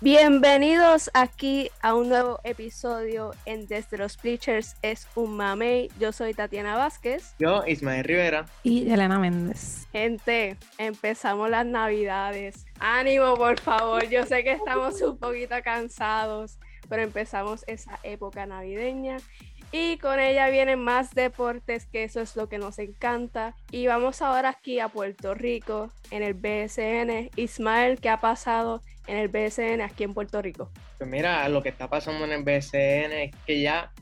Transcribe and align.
Bienvenidos 0.00 1.10
aquí 1.12 1.70
a 1.82 1.92
un 1.96 2.08
nuevo 2.08 2.38
episodio 2.44 3.32
en 3.46 3.66
Desde 3.66 3.98
los 3.98 4.16
Bleachers 4.16 4.76
es 4.80 5.08
un 5.16 5.36
mamey. 5.36 5.90
Yo 5.98 6.12
soy 6.12 6.34
Tatiana 6.34 6.76
Vázquez. 6.76 7.34
Yo, 7.40 7.64
Ismael 7.66 8.04
Rivera. 8.04 8.46
Y 8.62 8.88
Elena 8.88 9.18
Méndez. 9.18 9.88
Gente, 9.90 10.56
empezamos 10.78 11.50
las 11.50 11.66
navidades. 11.66 12.64
Ánimo, 12.78 13.34
por 13.34 13.58
favor. 13.58 14.08
Yo 14.08 14.24
sé 14.24 14.44
que 14.44 14.52
estamos 14.52 15.02
un 15.02 15.18
poquito 15.18 15.56
cansados, 15.64 16.60
pero 16.88 17.02
empezamos 17.02 17.64
esa 17.66 17.98
época 18.04 18.46
navideña 18.46 19.16
y 19.72 19.98
con 19.98 20.18
ella 20.18 20.48
vienen 20.48 20.78
más 20.78 21.14
deportes, 21.14 21.86
que 21.86 22.04
eso 22.04 22.20
es 22.20 22.36
lo 22.36 22.48
que 22.48 22.58
nos 22.58 22.78
encanta. 22.78 23.54
Y 23.70 23.86
vamos 23.86 24.22
ahora 24.22 24.50
aquí 24.50 24.80
a 24.80 24.88
Puerto 24.88 25.34
Rico, 25.34 25.90
en 26.10 26.22
el 26.22 26.34
BSN. 26.34 27.30
Ismael, 27.36 28.00
¿qué 28.00 28.08
ha 28.08 28.20
pasado 28.20 28.80
en 29.08 29.18
el 29.18 29.28
BSN 29.28 29.80
aquí 29.80 30.04
en 30.04 30.14
Puerto 30.14 30.40
Rico? 30.40 30.70
Pues 30.96 31.08
mira, 31.10 31.48
lo 31.48 31.62
que 31.62 31.70
está 31.70 31.88
pasando 31.88 32.24
en 32.24 32.32
el 32.32 32.42
BSN 32.42 33.12
es 33.12 33.34
que 33.46 33.60
ya 33.60 33.92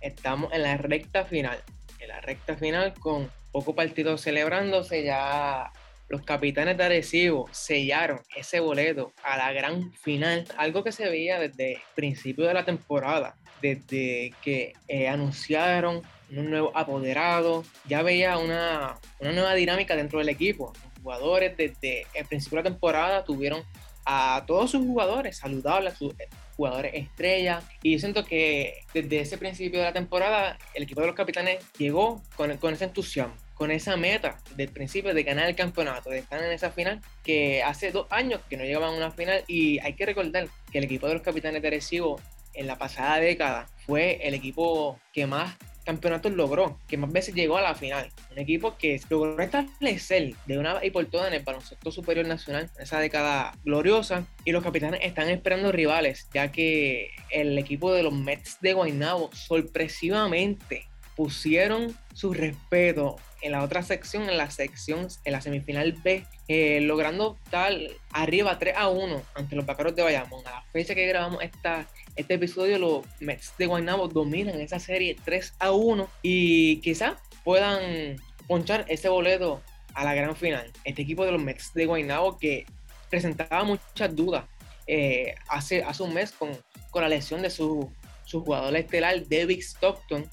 estamos 0.00 0.52
en 0.52 0.62
la 0.62 0.76
recta 0.76 1.24
final. 1.24 1.58
En 2.00 2.08
la 2.08 2.20
recta 2.20 2.56
final 2.56 2.94
con 2.94 3.30
poco 3.52 3.74
partido 3.74 4.18
celebrándose, 4.18 5.04
ya 5.04 5.70
los 6.08 6.22
capitanes 6.22 6.76
de 6.76 6.84
Arecibo 6.84 7.48
sellaron 7.52 8.20
ese 8.36 8.60
boleto 8.60 9.12
a 9.22 9.36
la 9.36 9.52
gran 9.52 9.92
final, 9.92 10.46
algo 10.56 10.82
que 10.82 10.92
se 10.92 11.08
veía 11.08 11.38
desde 11.38 11.74
el 11.74 11.80
principio 11.94 12.46
de 12.46 12.54
la 12.54 12.64
temporada 12.64 13.36
desde 13.64 14.34
que 14.42 14.74
eh, 14.88 15.08
anunciaron 15.08 16.02
un 16.30 16.50
nuevo 16.50 16.70
apoderado, 16.74 17.64
ya 17.86 18.02
veía 18.02 18.36
una, 18.36 18.98
nueva 19.20 19.54
dinámica 19.54 19.96
dentro 19.96 20.18
del 20.18 20.28
equipo. 20.28 20.74
Los 20.74 21.02
jugadores 21.02 21.56
desde 21.56 22.06
el 22.12 22.26
principio 22.26 22.58
de 22.58 22.64
la 22.64 22.70
temporada 22.70 23.24
tuvieron 23.24 23.62
a 24.04 24.44
todos 24.46 24.70
sus 24.70 24.84
jugadores 24.84 25.38
saludables, 25.38 25.94
a 25.94 25.96
sus 25.96 26.14
jugadores 26.56 26.92
estrellas. 26.94 27.64
Y 27.82 27.98
siento 27.98 28.24
que 28.24 28.84
desde 28.92 29.20
ese 29.20 29.38
principio 29.38 29.80
de 29.80 29.86
la 29.86 29.92
temporada, 29.92 30.58
el 30.74 30.84
equipo 30.84 31.00
de 31.00 31.08
los 31.08 31.16
capitanes 31.16 31.64
llegó 31.78 32.22
con, 32.36 32.56
con 32.58 32.74
ese 32.74 32.84
entusiasmo, 32.84 33.34
con 33.54 33.70
esa 33.70 33.96
meta 33.96 34.38
del 34.56 34.68
principio 34.68 35.14
de 35.14 35.22
ganar 35.22 35.48
el 35.48 35.56
campeonato, 35.56 36.10
de 36.10 36.18
estar 36.18 36.42
en 36.42 36.52
esa 36.52 36.70
final, 36.70 37.00
que 37.22 37.62
hace 37.62 37.90
dos 37.90 38.06
años 38.10 38.40
que 38.48 38.56
no 38.56 38.64
llegaban 38.64 38.94
a 38.94 38.96
una 38.96 39.10
final. 39.10 39.44
Y 39.46 39.78
hay 39.80 39.94
que 39.94 40.06
recordar 40.06 40.48
que 40.70 40.78
el 40.78 40.84
equipo 40.84 41.06
de 41.08 41.14
los 41.14 41.22
capitanes 41.22 41.62
de 41.62 41.68
Arecibo 41.68 42.20
en 42.54 42.66
la 42.66 42.78
pasada 42.78 43.18
década 43.18 43.66
fue 43.86 44.20
el 44.22 44.34
equipo 44.34 44.98
que 45.12 45.26
más 45.26 45.56
campeonatos 45.84 46.32
logró, 46.32 46.78
que 46.88 46.96
más 46.96 47.12
veces 47.12 47.34
llegó 47.34 47.56
a 47.56 47.62
la 47.62 47.74
final. 47.74 48.10
Un 48.32 48.38
equipo 48.38 48.76
que 48.76 49.00
logró 49.08 49.42
establecer 49.42 50.34
de 50.46 50.58
una 50.58 50.74
vez 50.74 50.84
y 50.84 50.90
por 50.90 51.04
todas 51.06 51.28
en 51.28 51.34
el 51.34 51.42
baloncesto 51.42 51.90
superior 51.92 52.26
nacional 52.26 52.70
en 52.76 52.82
esa 52.82 52.98
década 52.98 53.54
gloriosa. 53.64 54.26
Y 54.44 54.52
los 54.52 54.62
capitanes 54.62 55.00
están 55.02 55.28
esperando 55.28 55.72
rivales, 55.72 56.28
ya 56.32 56.50
que 56.50 57.10
el 57.30 57.58
equipo 57.58 57.92
de 57.92 58.02
los 58.02 58.12
Mets 58.12 58.58
de 58.60 58.72
Guaynabo 58.72 59.30
sorpresivamente 59.32 60.86
pusieron 61.16 61.96
su 62.14 62.32
respeto 62.32 63.16
en 63.40 63.52
la 63.52 63.62
otra 63.62 63.82
sección, 63.82 64.28
en 64.28 64.38
la 64.38 64.50
sección, 64.50 65.08
en 65.24 65.32
la 65.32 65.40
semifinal 65.40 65.92
B, 65.92 66.24
eh, 66.48 66.80
logrando 66.80 67.38
tal 67.50 67.90
arriba 68.10 68.58
3 68.58 68.74
a 68.76 68.88
1 68.88 69.22
ante 69.34 69.56
los 69.56 69.66
Vaqueros 69.66 69.94
de 69.94 70.02
Bayamón. 70.02 70.46
A 70.46 70.50
la 70.50 70.62
fecha 70.72 70.94
que 70.94 71.06
grabamos 71.06 71.42
esta, 71.42 71.86
este 72.16 72.34
episodio, 72.34 72.78
los 72.78 73.04
Mets 73.20 73.52
de 73.58 73.66
Guaynabo 73.66 74.08
dominan 74.08 74.60
esa 74.60 74.78
serie 74.78 75.16
3 75.24 75.54
a 75.58 75.72
1 75.72 76.08
y 76.22 76.80
quizás 76.80 77.14
puedan 77.44 78.16
ponchar 78.48 78.86
ese 78.88 79.08
boleto 79.08 79.62
a 79.94 80.04
la 80.04 80.14
gran 80.14 80.34
final. 80.34 80.70
Este 80.84 81.02
equipo 81.02 81.24
de 81.26 81.32
los 81.32 81.42
Mets 81.42 81.74
de 81.74 81.86
Guaynabo 81.86 82.38
que 82.38 82.66
presentaba 83.10 83.62
muchas 83.64 84.16
dudas 84.16 84.44
eh, 84.86 85.34
hace, 85.48 85.82
hace 85.82 86.02
un 86.02 86.14
mes 86.14 86.32
con, 86.32 86.50
con 86.90 87.02
la 87.02 87.08
lesión 87.08 87.42
de 87.42 87.50
su, 87.50 87.90
su 88.24 88.42
jugador 88.42 88.76
estelar, 88.76 89.28
David 89.28 89.60
Stockton. 89.60 90.28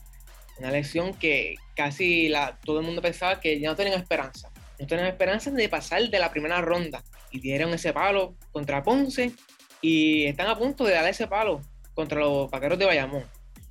Una 0.61 0.69
lesión 0.69 1.16
que 1.16 1.55
casi 1.75 2.31
todo 2.63 2.81
el 2.81 2.85
mundo 2.85 3.01
pensaba 3.01 3.39
que 3.39 3.59
ya 3.59 3.67
no 3.67 3.75
tenían 3.75 3.99
esperanza. 3.99 4.51
No 4.79 4.85
tenían 4.85 5.07
esperanza 5.07 5.49
de 5.49 5.67
pasar 5.67 6.07
de 6.07 6.19
la 6.19 6.29
primera 6.29 6.61
ronda. 6.61 7.03
Y 7.31 7.39
dieron 7.39 7.73
ese 7.73 7.91
palo 7.94 8.35
contra 8.51 8.83
Ponce 8.83 9.31
y 9.81 10.25
están 10.25 10.45
a 10.45 10.55
punto 10.55 10.83
de 10.83 10.94
dar 10.94 11.07
ese 11.07 11.25
palo 11.25 11.61
contra 11.95 12.19
los 12.19 12.51
vaqueros 12.51 12.77
de 12.77 12.85
Bayamón. 12.85 13.23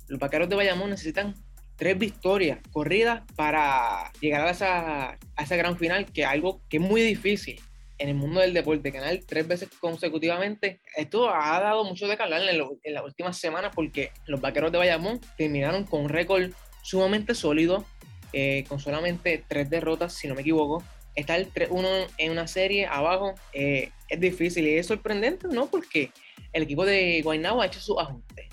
Los 0.09 0.19
vaqueros 0.19 0.49
de 0.49 0.57
Bayamón 0.57 0.89
necesitan 0.89 1.33
tres 1.77 1.97
victorias 1.97 2.59
corridas 2.73 3.21
para 3.37 4.11
llegar 4.19 4.45
a 4.45 4.51
esa, 4.51 5.11
a 5.11 5.43
esa 5.43 5.55
gran 5.55 5.77
final, 5.77 6.11
que 6.11 6.23
es 6.23 6.27
algo 6.27 6.61
que 6.67 6.75
es 6.75 6.83
muy 6.83 7.01
difícil 7.03 7.57
en 7.99 8.09
el 8.09 8.15
mundo 8.15 8.41
del 8.41 8.53
deporte, 8.53 8.91
ganar 8.91 9.17
tres 9.25 9.47
veces 9.47 9.69
consecutivamente. 9.79 10.81
Esto 10.97 11.33
ha 11.33 11.57
dado 11.61 11.85
mucho 11.85 12.09
de 12.09 12.17
hablar 12.19 12.41
en, 12.41 12.61
en 12.83 12.93
las 12.93 13.05
últimas 13.05 13.37
semanas 13.37 13.71
porque 13.73 14.11
los 14.25 14.41
vaqueros 14.41 14.73
de 14.73 14.79
Bayamón 14.79 15.21
terminaron 15.37 15.85
con 15.85 16.01
un 16.01 16.09
récord 16.09 16.51
sumamente 16.81 17.35
sólido, 17.35 17.85
eh, 18.33 18.65
con 18.67 18.79
solamente 18.79 19.43
tres 19.47 19.69
derrotas, 19.69 20.13
si 20.13 20.27
no 20.27 20.35
me 20.35 20.41
equivoco. 20.41 20.83
Estar 21.15 21.41
3-1 21.41 22.07
en 22.17 22.31
una 22.31 22.47
serie 22.47 22.85
abajo 22.85 23.35
eh, 23.53 23.91
es 24.09 24.19
difícil 24.19 24.67
y 24.67 24.77
es 24.77 24.87
sorprendente, 24.87 25.47
¿no? 25.49 25.67
Porque 25.67 26.11
el 26.53 26.63
equipo 26.63 26.85
de 26.85 27.21
Guaynabo 27.21 27.61
ha 27.61 27.65
hecho 27.65 27.79
sus 27.79 27.97
ajustes. 27.97 28.47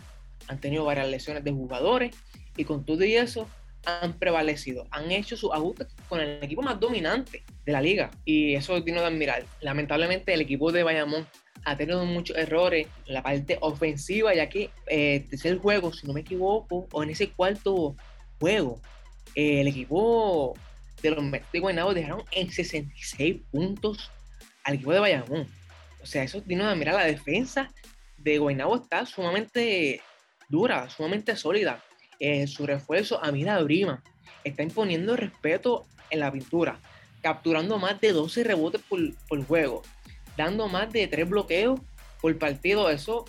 Han 0.49 0.61
tenido 0.61 0.85
varias 0.85 1.09
lesiones 1.09 1.45
de 1.45 1.53
jugadores 1.53 2.17
y 2.57 2.65
con 2.65 2.85
todo 2.85 3.05
y 3.05 3.15
eso 3.15 3.49
han 3.85 4.19
prevalecido, 4.19 4.87
han 4.91 5.11
hecho 5.11 5.37
sus 5.37 5.53
ajustes 5.53 5.87
con 6.09 6.21
el 6.21 6.43
equipo 6.43 6.63
más 6.63 6.79
dominante 6.79 7.43
de 7.65 7.73
la 7.73 7.81
liga 7.81 8.11
y 8.25 8.55
eso 8.55 8.77
es 8.77 8.85
digno 8.85 9.01
de 9.01 9.07
admirar. 9.07 9.45
Lamentablemente 9.61 10.35
el 10.35 10.41
equipo 10.41 10.73
de 10.73 10.83
Bayamón 10.83 11.27
ha 11.65 11.77
tenido 11.77 12.05
muchos 12.05 12.37
errores 12.37 12.87
en 13.07 13.15
la 13.15 13.23
parte 13.23 13.59
ofensiva, 13.61 14.35
ya 14.35 14.49
que 14.49 14.71
eh, 14.89 15.27
el 15.45 15.59
juego, 15.59 15.93
si 15.93 16.07
no 16.07 16.13
me 16.13 16.21
equivoco, 16.21 16.89
o 16.93 17.03
en 17.03 17.11
ese 17.11 17.31
cuarto 17.31 17.97
juego, 18.39 18.81
el 19.35 19.67
equipo 19.69 20.57
de 21.03 21.11
los 21.11 21.23
Mets 21.23 21.51
de 21.53 21.61
Guaynabo 21.61 21.95
dejaron 21.95 22.23
en 22.33 22.51
66 22.51 23.43
puntos 23.51 24.11
al 24.65 24.75
equipo 24.75 24.93
de 24.93 25.01
Bayamón. 25.01 25.47
O 26.03 26.07
sea, 26.07 26.23
eso 26.23 26.43
tiene 26.43 26.65
de 26.65 26.71
admirar 26.71 26.95
la 26.95 27.05
defensa 27.05 27.71
de 28.19 28.39
Guaynabo 28.39 28.77
está 28.77 29.07
sumamente 29.07 30.01
dura, 30.49 30.89
sumamente 30.91 31.37
sólida. 31.37 31.83
Eh, 32.21 32.47
su 32.47 32.67
refuerzo, 32.67 33.23
Amira 33.23 33.61
Brima, 33.63 34.03
está 34.45 34.63
imponiendo 34.63 35.17
respeto 35.17 35.87
en 36.11 36.21
la 36.21 36.33
pintura, 36.33 36.81
capturando 37.23 37.79
más 37.79 38.01
de 38.01 38.13
12 38.13 38.45
rebotes 38.45 38.83
por, 38.89 38.99
por 39.29 39.45
juego, 39.47 39.83
dando 40.37 40.69
más 40.69 40.93
de 40.93 41.07
3 41.07 41.29
bloqueos 41.29 41.81
por 42.21 42.37
partido. 42.39 42.91
Eso, 42.91 43.25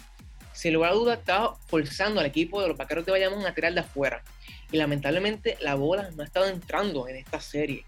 sin 0.53 0.74
lugar 0.74 0.92
a 0.92 0.96
duda, 0.96 1.14
está 1.16 1.53
forzando 1.68 2.19
al 2.19 2.25
equipo 2.25 2.62
de 2.62 2.69
los 2.69 2.78
vaqueros 2.78 3.06
de 3.06 3.12
Bayamón 3.12 3.46
a 3.46 3.53
tirar 3.53 3.74
de 3.74 3.81
afuera. 3.81 4.24
Y 4.72 4.78
lamentablemente 4.78 5.57
la 5.62 5.75
bola 5.75 6.09
no 6.16 6.24
ha 6.24 6.25
estado 6.25 6.47
entrando 6.47 7.07
en 7.07 7.16
esta 7.16 7.40
serie. 7.40 7.85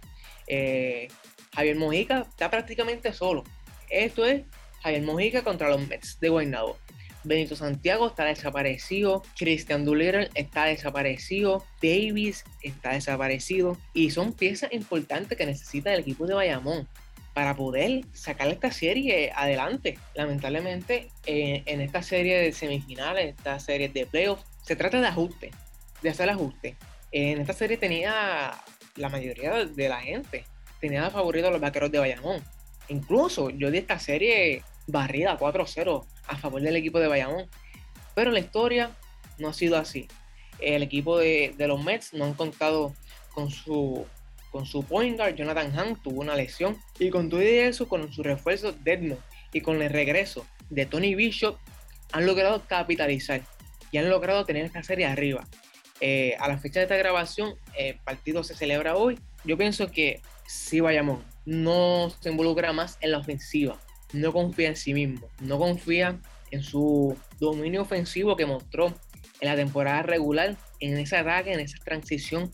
Eh, 0.48 1.08
Javier 1.54 1.76
Mojica 1.76 2.22
está 2.22 2.50
prácticamente 2.50 3.14
solo. 3.14 3.44
Esto 3.90 4.26
es 4.26 4.44
Javier 4.82 5.04
Mojica 5.04 5.44
contra 5.44 5.70
los 5.70 5.88
Mets 5.88 6.20
de 6.20 6.30
Guaynabo. 6.30 6.78
Benito 7.24 7.56
Santiago 7.56 8.08
está 8.08 8.26
desaparecido, 8.26 9.22
Christian 9.38 9.86
Doolittle 9.86 10.30
está 10.34 10.66
desaparecido, 10.66 11.64
Davis 11.82 12.44
está 12.64 12.94
desaparecido 12.94 13.78
y 13.94 14.10
son 14.10 14.34
piezas 14.34 14.74
importantes 14.74 15.38
que 15.38 15.46
necesita 15.46 15.94
el 15.94 16.00
equipo 16.00 16.26
de 16.26 16.34
Bayamón 16.34 16.88
para 17.34 17.56
poder 17.56 18.06
sacar 18.14 18.48
esta 18.48 18.72
serie 18.72 19.32
adelante. 19.36 20.00
Lamentablemente, 20.16 21.10
eh, 21.26 21.64
en 21.66 21.82
esta 21.82 22.02
serie 22.02 22.40
de 22.40 22.52
semifinales, 22.52 23.36
esta 23.38 23.60
serie 23.60 23.88
de 23.90 24.06
playoffs, 24.06 24.46
se 24.64 24.76
trata 24.76 25.00
de 25.00 25.08
ajuste, 25.08 25.52
de 26.02 26.10
hacer 26.10 26.30
ajuste. 26.30 26.76
En 27.12 27.42
esta 27.42 27.54
serie 27.54 27.78
tenía 27.78 28.52
la 28.96 29.10
mayoría 29.10 29.66
de 29.66 29.90
la 29.90 30.00
gente, 30.00 30.46
tenía 30.80 31.10
favorito 31.10 31.48
a 31.48 31.52
los 31.52 31.62
vaqueros 31.62 31.92
de 31.92 32.00
Bayamón. 32.00 32.44
Incluso 32.88 33.50
yo 33.50 33.72
di 33.72 33.78
esta 33.78 34.00
serie 34.00 34.64
barrida 34.88 35.38
4-0 35.38 36.06
a 36.28 36.38
favor 36.38 36.62
del 36.62 36.76
equipo 36.76 37.00
de 37.00 37.08
Bayamón. 37.08 37.48
Pero 38.16 38.32
la 38.32 38.40
historia 38.40 38.92
no 39.38 39.50
ha 39.50 39.54
sido 39.54 39.78
así. 39.78 40.08
El 40.60 40.84
equipo 40.84 41.18
de, 41.18 41.56
los 41.58 41.84
Mets 41.84 42.14
no 42.14 42.26
han 42.26 42.34
contado 42.34 42.94
con 43.34 43.50
su, 43.50 44.06
con 44.52 44.66
su 44.66 44.84
point 44.84 45.18
guard, 45.18 45.36
Jonathan 45.36 45.78
Hunt, 45.78 46.02
tuvo 46.02 46.22
una 46.22 46.36
lesión. 46.36 46.78
Y 47.00 47.10
con 47.10 47.30
todo 47.30 47.42
eso, 47.42 47.88
con 47.88 48.12
su 48.12 48.24
refuerzo 48.24 48.72
Deadmond 48.72 49.20
y 49.54 49.62
con 49.62 49.82
el 49.82 49.90
regreso 49.90 50.46
de 50.70 50.86
Tony 50.86 51.16
Bishop, 51.16 51.58
han 52.12 52.26
logrado 52.26 52.64
capitalizar 52.68 53.42
y 53.92 53.98
han 53.98 54.10
logrado 54.10 54.46
tener 54.46 54.66
esta 54.66 54.84
serie 54.84 55.06
arriba. 55.06 55.48
Eh, 56.02 56.36
a 56.40 56.48
la 56.48 56.58
fecha 56.58 56.80
de 56.80 56.86
esta 56.86 56.98
grabación, 56.98 57.56
el 57.78 57.96
partido 58.00 58.44
se 58.44 58.56
celebra 58.56 58.96
hoy. 58.96 59.20
Yo 59.46 59.58
pienso 59.58 59.92
que 59.92 60.22
si 60.48 60.80
Bayamón 60.80 61.24
no 61.46 62.12
se 62.20 62.32
involucra 62.32 62.74
más 62.74 62.98
en 63.02 63.12
la 63.12 63.20
ofensiva, 63.20 63.80
no 64.12 64.34
confía 64.34 64.68
en 64.68 64.76
sí 64.76 64.94
mismo, 64.94 65.30
no 65.40 65.58
confía 65.58 66.20
en 66.50 66.64
su 66.64 67.18
dominio 67.40 67.84
ofensivo 67.84 68.36
que 68.36 68.46
mostró 68.46 68.88
en 69.40 69.48
la 69.48 69.56
temporada 69.56 70.04
regular, 70.04 70.58
en 70.80 70.98
ese 70.98 71.18
ataque, 71.18 71.54
en 71.54 71.60
esa 71.60 71.78
transición 71.84 72.52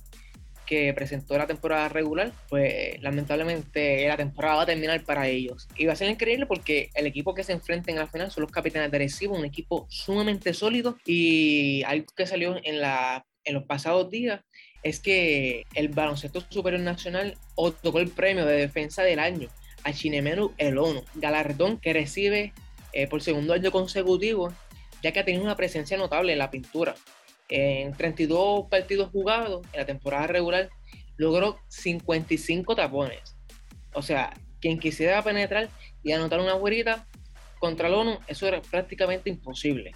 que 0.67 0.93
presentó 0.93 1.37
la 1.37 1.47
temporada 1.47 1.87
regular, 1.87 2.33
pues 2.49 3.01
lamentablemente 3.01 4.05
la 4.07 4.17
temporada 4.17 4.57
va 4.57 4.61
a 4.63 4.65
terminar 4.65 5.01
para 5.03 5.27
ellos. 5.27 5.67
Y 5.77 5.85
va 5.85 5.93
a 5.93 5.95
ser 5.95 6.09
increíble 6.09 6.45
porque 6.45 6.89
el 6.93 7.07
equipo 7.07 7.33
que 7.33 7.43
se 7.43 7.53
enfrenta 7.53 7.89
en 7.89 7.97
la 7.97 8.07
final 8.07 8.29
son 8.29 8.43
los 8.43 8.51
capitanes 8.51 8.91
de 8.91 8.97
Recibo, 8.97 9.35
un 9.35 9.45
equipo 9.45 9.87
sumamente 9.89 10.53
sólido 10.53 10.97
y 11.05 11.83
algo 11.83 12.07
que 12.15 12.27
salió 12.27 12.57
en, 12.61 12.81
la, 12.81 13.25
en 13.47 13.53
los 13.53 13.63
pasados 13.63 14.11
días 14.11 14.41
es 14.83 14.99
que 14.99 15.65
el 15.73 15.89
baloncesto 15.89 16.41
superior 16.49 16.81
nacional 16.81 17.37
otorgó 17.55 17.99
el 17.99 18.09
premio 18.09 18.45
de 18.45 18.57
defensa 18.57 19.03
del 19.03 19.19
año 19.19 19.49
a 19.83 19.93
Chinemeru 19.93 20.53
Elono, 20.57 21.03
galardón 21.15 21.79
que 21.79 21.93
recibe 21.93 22.53
eh, 22.93 23.07
por 23.07 23.21
segundo 23.21 23.53
año 23.53 23.71
consecutivo, 23.71 24.53
ya 25.01 25.11
que 25.11 25.19
ha 25.19 25.25
tenido 25.25 25.43
una 25.43 25.55
presencia 25.55 25.97
notable 25.97 26.33
en 26.33 26.39
la 26.39 26.51
pintura. 26.51 26.95
En 27.49 27.93
32 27.93 28.65
partidos 28.69 29.09
jugados 29.11 29.65
en 29.71 29.79
la 29.79 29.85
temporada 29.85 30.27
regular, 30.27 30.69
logró 31.15 31.57
55 31.69 32.75
tapones. 32.75 33.37
O 33.93 34.01
sea, 34.01 34.33
quien 34.59 34.77
quisiera 34.77 35.23
penetrar 35.23 35.69
y 36.03 36.11
anotar 36.11 36.39
una 36.39 36.53
güerita 36.53 37.07
contra 37.59 37.87
el 37.87 37.93
ONU, 37.93 38.19
eso 38.27 38.47
era 38.47 38.61
prácticamente 38.61 39.29
imposible. 39.29 39.93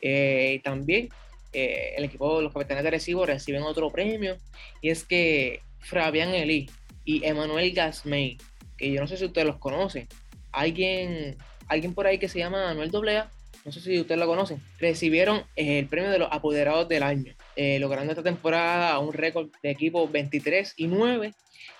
Eh, 0.00 0.60
también 0.62 1.08
eh, 1.54 1.94
el 1.96 2.04
equipo, 2.04 2.40
los 2.40 2.52
capitanes 2.52 2.84
de 2.84 2.90
Recibo 2.90 3.24
reciben 3.24 3.62
otro 3.62 3.90
premio, 3.90 4.36
y 4.80 4.90
es 4.90 5.04
que 5.04 5.60
Fabián 5.80 6.34
Eli 6.34 6.68
y 7.04 7.24
Emanuel 7.24 7.72
Gasmey, 7.72 8.38
que 8.76 8.90
yo 8.90 9.00
no 9.00 9.06
sé 9.06 9.16
si 9.16 9.24
ustedes 9.24 9.46
los 9.46 9.58
conocen, 9.58 10.08
alguien, 10.52 11.36
alguien 11.68 11.94
por 11.94 12.06
ahí 12.06 12.18
que 12.18 12.28
se 12.28 12.38
llama 12.38 12.66
Manuel 12.66 12.90
Doblea, 12.90 13.30
no 13.64 13.72
sé 13.72 13.80
si 13.80 13.98
ustedes 13.98 14.20
lo 14.20 14.26
conocen, 14.26 14.60
recibieron 14.78 15.38
eh, 15.56 15.78
el 15.78 15.86
premio 15.86 16.10
de 16.10 16.18
los 16.18 16.28
apoderados 16.30 16.86
del 16.86 17.02
año, 17.02 17.34
eh, 17.56 17.78
logrando 17.78 18.12
esta 18.12 18.22
temporada 18.22 18.98
un 18.98 19.12
récord 19.12 19.48
de 19.62 19.70
equipo 19.70 20.06
23 20.06 20.74
y 20.76 20.86
9, 20.86 21.32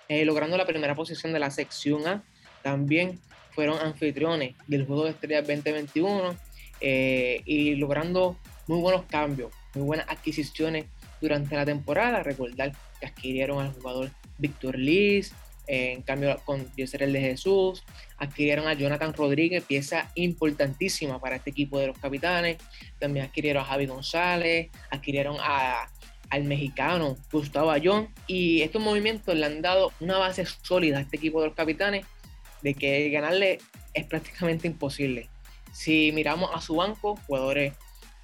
eh, 0.08 0.24
logrando 0.24 0.56
la 0.56 0.64
primera 0.64 0.94
posición 0.94 1.34
de 1.34 1.38
la 1.38 1.50
sección 1.50 2.06
A. 2.06 2.24
También 2.62 3.20
fueron 3.50 3.78
anfitriones 3.78 4.54
del 4.66 4.86
Juego 4.86 5.04
de 5.04 5.10
Estrellas 5.10 5.46
2021 5.46 6.36
y 6.80 7.74
logrando 7.76 8.36
muy 8.66 8.80
buenos 8.80 9.04
cambios, 9.04 9.52
muy 9.74 9.84
buenas 9.84 10.08
adquisiciones 10.08 10.86
durante 11.20 11.56
la 11.56 11.64
temporada. 11.64 12.22
Recordar 12.22 12.72
que 13.00 13.06
adquirieron 13.06 13.64
al 13.64 13.72
jugador 13.72 14.10
Víctor 14.38 14.78
Liz, 14.78 15.32
en 15.66 16.02
cambio 16.02 16.38
con 16.44 16.70
el 16.76 17.12
de 17.12 17.20
Jesús, 17.20 17.82
adquirieron 18.18 18.66
a 18.68 18.74
Jonathan 18.74 19.14
Rodríguez, 19.14 19.64
pieza 19.64 20.10
importantísima 20.14 21.18
para 21.20 21.36
este 21.36 21.50
equipo 21.50 21.78
de 21.78 21.86
los 21.86 21.98
capitanes, 21.98 22.58
también 22.98 23.26
adquirieron 23.26 23.62
a 23.62 23.66
Javi 23.66 23.86
González, 23.86 24.70
adquirieron 24.90 25.36
a, 25.40 25.88
al 26.28 26.44
mexicano 26.44 27.16
Gustavo 27.32 27.70
Ayón, 27.70 28.08
y 28.26 28.60
estos 28.60 28.82
movimientos 28.82 29.34
le 29.34 29.46
han 29.46 29.62
dado 29.62 29.92
una 30.00 30.18
base 30.18 30.44
sólida 30.62 30.98
a 30.98 31.00
este 31.00 31.16
equipo 31.16 31.40
de 31.40 31.46
los 31.48 31.56
capitanes 31.56 32.04
de 32.62 32.74
que 32.74 33.08
ganarle 33.10 33.58
es 33.94 34.04
prácticamente 34.06 34.66
imposible. 34.66 35.28
Si 35.72 36.12
miramos 36.12 36.50
a 36.52 36.60
su 36.60 36.76
banco, 36.76 37.16
jugadores 37.26 37.72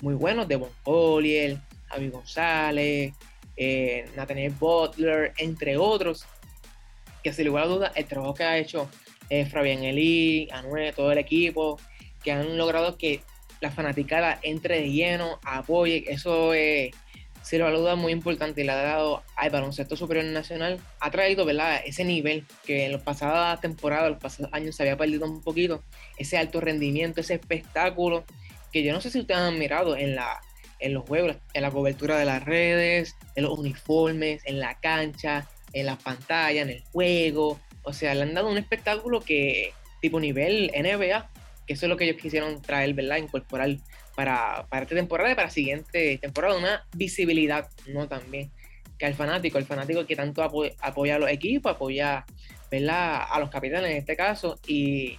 muy 0.01 0.15
buenos, 0.15 0.49
Devon 0.49 0.71
Collier, 0.83 1.59
Javi 1.89 2.09
González, 2.09 3.13
eh, 3.57 4.09
Nathaniel 4.17 4.55
Butler, 4.59 5.33
entre 5.39 5.77
otros, 5.77 6.27
que 7.23 7.33
sin 7.33 7.47
lugar 7.47 7.65
a 7.65 7.69
dudas 7.69 7.93
el 7.95 8.07
trabajo 8.07 8.35
que 8.35 8.45
ha 8.45 8.59
hecho 8.59 8.89
eh, 9.29 9.47
Fabián 9.47 9.85
Eli, 9.85 10.49
Anuel, 10.53 10.95
todo 10.95 11.13
el 11.13 11.19
equipo, 11.19 11.79
que 12.23 12.33
han 12.33 12.57
logrado 12.57 12.97
que 12.97 13.21
la 13.61 13.71
fanaticada 13.71 14.39
entre 14.43 14.81
de 14.81 14.91
lleno, 14.91 15.39
apoye, 15.45 16.05
eso 16.09 16.55
es, 16.55 16.91
sin 17.43 17.59
lugar 17.59 17.75
a 17.75 17.79
dudas, 17.79 17.99
muy 17.99 18.13
importante 18.13 18.63
y 18.63 18.65
le 18.65 18.73
ha 18.73 18.77
dado 18.77 19.23
al 19.37 19.51
baloncesto 19.51 19.97
superior 19.97 20.25
nacional, 20.27 20.81
ha 21.01 21.11
traído 21.11 21.45
¿verdad? 21.45 21.83
ese 21.85 22.05
nivel 22.05 22.47
que 22.65 22.87
en 22.87 22.93
las 22.93 23.03
pasadas 23.03 23.61
temporadas, 23.61 24.11
los 24.11 24.21
pasados 24.21 24.53
años 24.55 24.77
se 24.77 24.83
había 24.83 24.97
perdido 24.97 25.27
un 25.27 25.43
poquito, 25.43 25.83
ese 26.17 26.39
alto 26.39 26.61
rendimiento, 26.61 27.21
ese 27.21 27.35
espectáculo, 27.35 28.25
que 28.73 28.83
yo 28.83 28.93
no 28.93 29.01
sé 29.01 29.11
si 29.11 29.21
ustedes 29.21 29.41
han 29.41 29.59
mirado 29.59 29.97
en 29.97 30.17
la 30.17 30.41
en 30.81 30.95
los 30.95 31.05
juegos, 31.07 31.37
en 31.53 31.63
la 31.63 31.71
cobertura 31.71 32.19
de 32.19 32.25
las 32.25 32.43
redes, 32.45 33.15
en 33.35 33.45
los 33.45 33.59
uniformes, 33.59 34.43
en 34.47 34.61
la 34.61 34.81
cancha, 34.81 35.47
en 35.73 35.87
las 35.87 36.03
pantallas, 36.03 36.63
en 36.63 36.71
el 36.71 36.83
juego. 36.93 37.61
O 37.83 37.93
sea, 37.93 38.15
le 38.15 38.23
han 38.23 38.35
dado 38.35 38.49
un 38.49 38.57
espectáculo 38.57 39.21
que, 39.21 39.73
tipo 40.01 40.19
nivel 40.19 40.71
NBA, 40.75 41.31
que 41.67 41.75
eso 41.75 41.87
es 41.87 41.91
lo 41.91 41.99
que 41.99 42.05
ellos 42.05 42.21
quisieron 42.21 42.63
traer, 42.63 42.95
¿verdad? 42.95 43.19
Incorporar 43.19 43.77
para, 44.17 44.67
para 44.71 44.83
esta 44.85 44.95
temporada 44.95 45.31
y 45.31 45.35
para 45.35 45.49
la 45.49 45.53
siguiente 45.53 46.19
temporada, 46.19 46.57
una 46.57 46.87
visibilidad, 46.97 47.69
¿no? 47.87 48.09
También 48.09 48.51
que 49.01 49.07
al 49.07 49.15
fanático, 49.15 49.57
el 49.57 49.65
fanático 49.65 50.07
que 50.07 50.15
tanto 50.15 50.43
apoya, 50.43 51.17
a 51.17 51.19
los 51.19 51.31
equipos, 51.31 51.73
apoya, 51.73 52.27
¿verdad? 52.71 53.23
A 53.31 53.41
los 53.41 53.49
capitanes 53.49 53.91
en 53.93 53.97
este 53.97 54.15
caso, 54.15 54.61
y, 54.67 55.19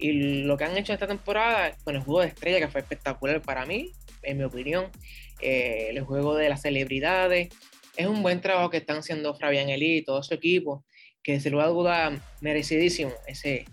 y 0.00 0.42
lo 0.42 0.56
que 0.56 0.64
han 0.64 0.76
hecho 0.76 0.92
esta 0.92 1.06
temporada 1.06 1.76
con 1.84 1.94
el 1.94 2.02
juego 2.02 2.20
de 2.20 2.28
estrella, 2.28 2.58
que 2.58 2.68
fue 2.68 2.80
espectacular 2.80 3.40
para 3.42 3.66
mí, 3.66 3.92
en 4.22 4.38
mi 4.38 4.44
opinión, 4.44 4.90
eh, 5.40 5.88
el 5.90 6.00
juego 6.02 6.34
de 6.34 6.48
las 6.48 6.62
celebridades, 6.62 7.48
es 7.96 8.06
un 8.06 8.22
buen 8.22 8.40
trabajo 8.40 8.70
que 8.70 8.78
están 8.78 8.98
haciendo 8.98 9.34
Fabián 9.34 9.68
Eli 9.68 9.98
y 9.98 10.02
todo 10.02 10.22
su 10.22 10.34
equipo, 10.34 10.84
que 11.22 11.40
se 11.40 11.50
lo 11.50 11.66
duda 11.72 12.18
merecidísimo 12.40 13.12
ese, 13.26 13.66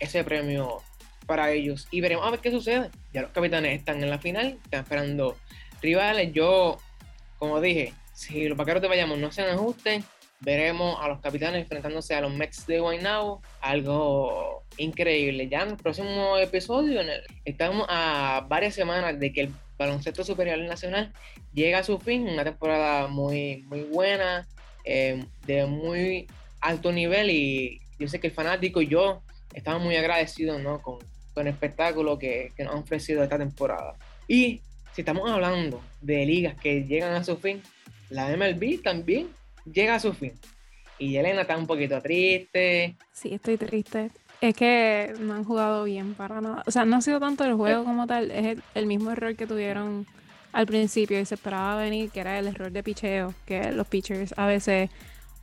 ese 0.00 0.24
premio 0.24 0.82
para 1.26 1.50
ellos. 1.52 1.86
Y 1.90 2.00
veremos 2.00 2.26
a 2.26 2.30
ver 2.30 2.40
qué 2.40 2.50
sucede. 2.50 2.90
Ya 3.12 3.22
los 3.22 3.30
capitanes 3.32 3.78
están 3.78 4.02
en 4.02 4.10
la 4.10 4.18
final, 4.18 4.58
están 4.64 4.82
esperando 4.82 5.36
rivales. 5.82 6.32
Yo, 6.32 6.78
como 7.38 7.60
dije, 7.60 7.92
si 8.14 8.48
los 8.48 8.56
vaqueros 8.56 8.80
de 8.80 8.88
Bayamón 8.88 9.20
no 9.20 9.32
se 9.32 9.42
ajusten, 9.42 10.04
veremos 10.44 10.98
a 11.00 11.08
los 11.08 11.20
capitanes 11.20 11.62
enfrentándose 11.62 12.14
a 12.14 12.20
los 12.20 12.32
Mets 12.32 12.66
de 12.66 12.80
Guaynabo. 12.80 13.42
Algo 13.60 14.64
increíble. 14.76 15.48
Ya 15.48 15.62
en 15.62 15.70
el 15.70 15.76
próximo 15.76 16.36
episodio, 16.36 17.00
estamos 17.44 17.86
a 17.88 18.44
varias 18.48 18.74
semanas 18.74 19.18
de 19.18 19.32
que 19.32 19.40
el 19.42 19.52
baloncesto 19.78 20.22
superior 20.22 20.58
nacional 20.58 21.12
llega 21.52 21.78
a 21.78 21.84
su 21.84 21.98
fin, 21.98 22.28
una 22.28 22.44
temporada 22.44 23.08
muy, 23.08 23.64
muy 23.68 23.82
buena, 23.82 24.46
eh, 24.84 25.24
de 25.46 25.66
muy 25.66 26.26
alto 26.60 26.92
nivel 26.92 27.30
y 27.30 27.80
yo 27.98 28.08
sé 28.08 28.20
que 28.20 28.28
el 28.28 28.32
fanático 28.32 28.82
y 28.82 28.88
yo 28.88 29.22
estamos 29.54 29.82
muy 29.82 29.96
agradecidos 29.96 30.60
¿no? 30.60 30.80
con, 30.82 30.98
con, 31.32 31.46
el 31.46 31.52
espectáculo 31.52 32.18
que, 32.18 32.52
que, 32.56 32.64
nos 32.64 32.74
han 32.74 32.82
ofrecido 32.82 33.22
esta 33.22 33.38
temporada. 33.38 33.94
Y 34.28 34.60
si 34.92 35.00
estamos 35.00 35.30
hablando 35.30 35.80
de 36.00 36.26
ligas 36.26 36.54
que 36.54 36.84
llegan 36.84 37.14
a 37.14 37.24
su 37.24 37.36
fin, 37.36 37.62
la 38.10 38.28
MLB 38.36 38.82
también 38.82 39.28
llega 39.64 39.94
a 39.94 40.00
su 40.00 40.12
fin. 40.12 40.32
Y 40.98 41.16
Elena 41.16 41.42
está 41.42 41.56
un 41.56 41.66
poquito 41.66 42.00
triste. 42.00 42.96
Sí, 43.12 43.34
estoy 43.34 43.56
triste. 43.56 44.10
Es 44.40 44.54
que 44.54 45.14
no 45.20 45.34
han 45.34 45.44
jugado 45.44 45.84
bien 45.84 46.14
para 46.14 46.40
nada. 46.40 46.62
O 46.66 46.70
sea, 46.70 46.84
no 46.84 46.96
ha 46.96 47.00
sido 47.00 47.18
tanto 47.18 47.44
el 47.44 47.54
juego 47.54 47.84
como 47.84 48.06
tal, 48.06 48.30
es 48.30 48.58
el, 48.74 48.86
mismo 48.86 49.10
error 49.10 49.34
que 49.36 49.46
tuvieron 49.46 50.06
al 50.52 50.66
principio 50.66 51.18
y 51.18 51.24
se 51.24 51.34
esperaba 51.34 51.76
venir, 51.76 52.10
que 52.10 52.20
era 52.20 52.38
el 52.38 52.46
error 52.46 52.70
de 52.70 52.82
picheo, 52.82 53.34
que 53.46 53.72
los 53.72 53.86
pitchers 53.86 54.34
a 54.36 54.46
veces 54.46 54.90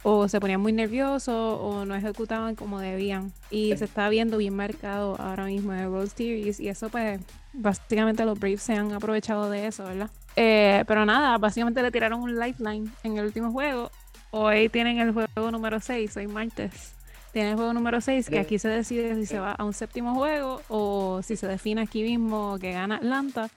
o 0.03 0.27
se 0.27 0.39
ponían 0.39 0.61
muy 0.61 0.71
nerviosos 0.71 1.57
o 1.59 1.85
no 1.85 1.95
ejecutaban 1.95 2.55
como 2.55 2.79
debían. 2.79 3.31
Y 3.49 3.75
se 3.77 3.85
está 3.85 4.09
viendo 4.09 4.37
bien 4.37 4.55
marcado 4.55 5.15
ahora 5.19 5.45
mismo 5.45 5.73
en 5.73 5.79
el 5.79 5.89
World 5.89 6.11
Series 6.15 6.59
y 6.59 6.69
eso 6.69 6.89
pues 6.89 7.19
básicamente 7.53 8.25
los 8.25 8.39
Braves 8.39 8.61
se 8.61 8.73
han 8.73 8.91
aprovechado 8.93 9.49
de 9.49 9.67
eso, 9.67 9.83
¿verdad? 9.83 10.09
Eh, 10.35 10.83
pero 10.87 11.05
nada, 11.05 11.37
básicamente 11.37 11.81
le 11.81 11.91
tiraron 11.91 12.21
un 12.21 12.39
lifeline 12.39 12.89
en 13.03 13.17
el 13.17 13.25
último 13.25 13.51
juego. 13.51 13.91
Hoy 14.33 14.69
tienen 14.69 14.99
el 14.99 15.11
juego 15.11 15.51
número 15.51 15.81
6, 15.81 16.15
hoy 16.15 16.27
martes. 16.27 16.93
Tiene 17.33 17.49
el 17.51 17.55
juego 17.55 17.73
número 17.73 17.99
6, 17.99 18.29
que 18.29 18.39
aquí 18.39 18.59
se 18.59 18.69
decide 18.69 19.15
si 19.15 19.25
se 19.25 19.39
va 19.39 19.51
a 19.51 19.65
un 19.65 19.73
séptimo 19.73 20.15
juego 20.15 20.61
o 20.69 21.21
si 21.21 21.35
se 21.35 21.47
define 21.47 21.81
aquí 21.81 22.01
mismo 22.01 22.57
que 22.59 22.71
gana 22.71 22.95
Atlanta, 22.95 23.49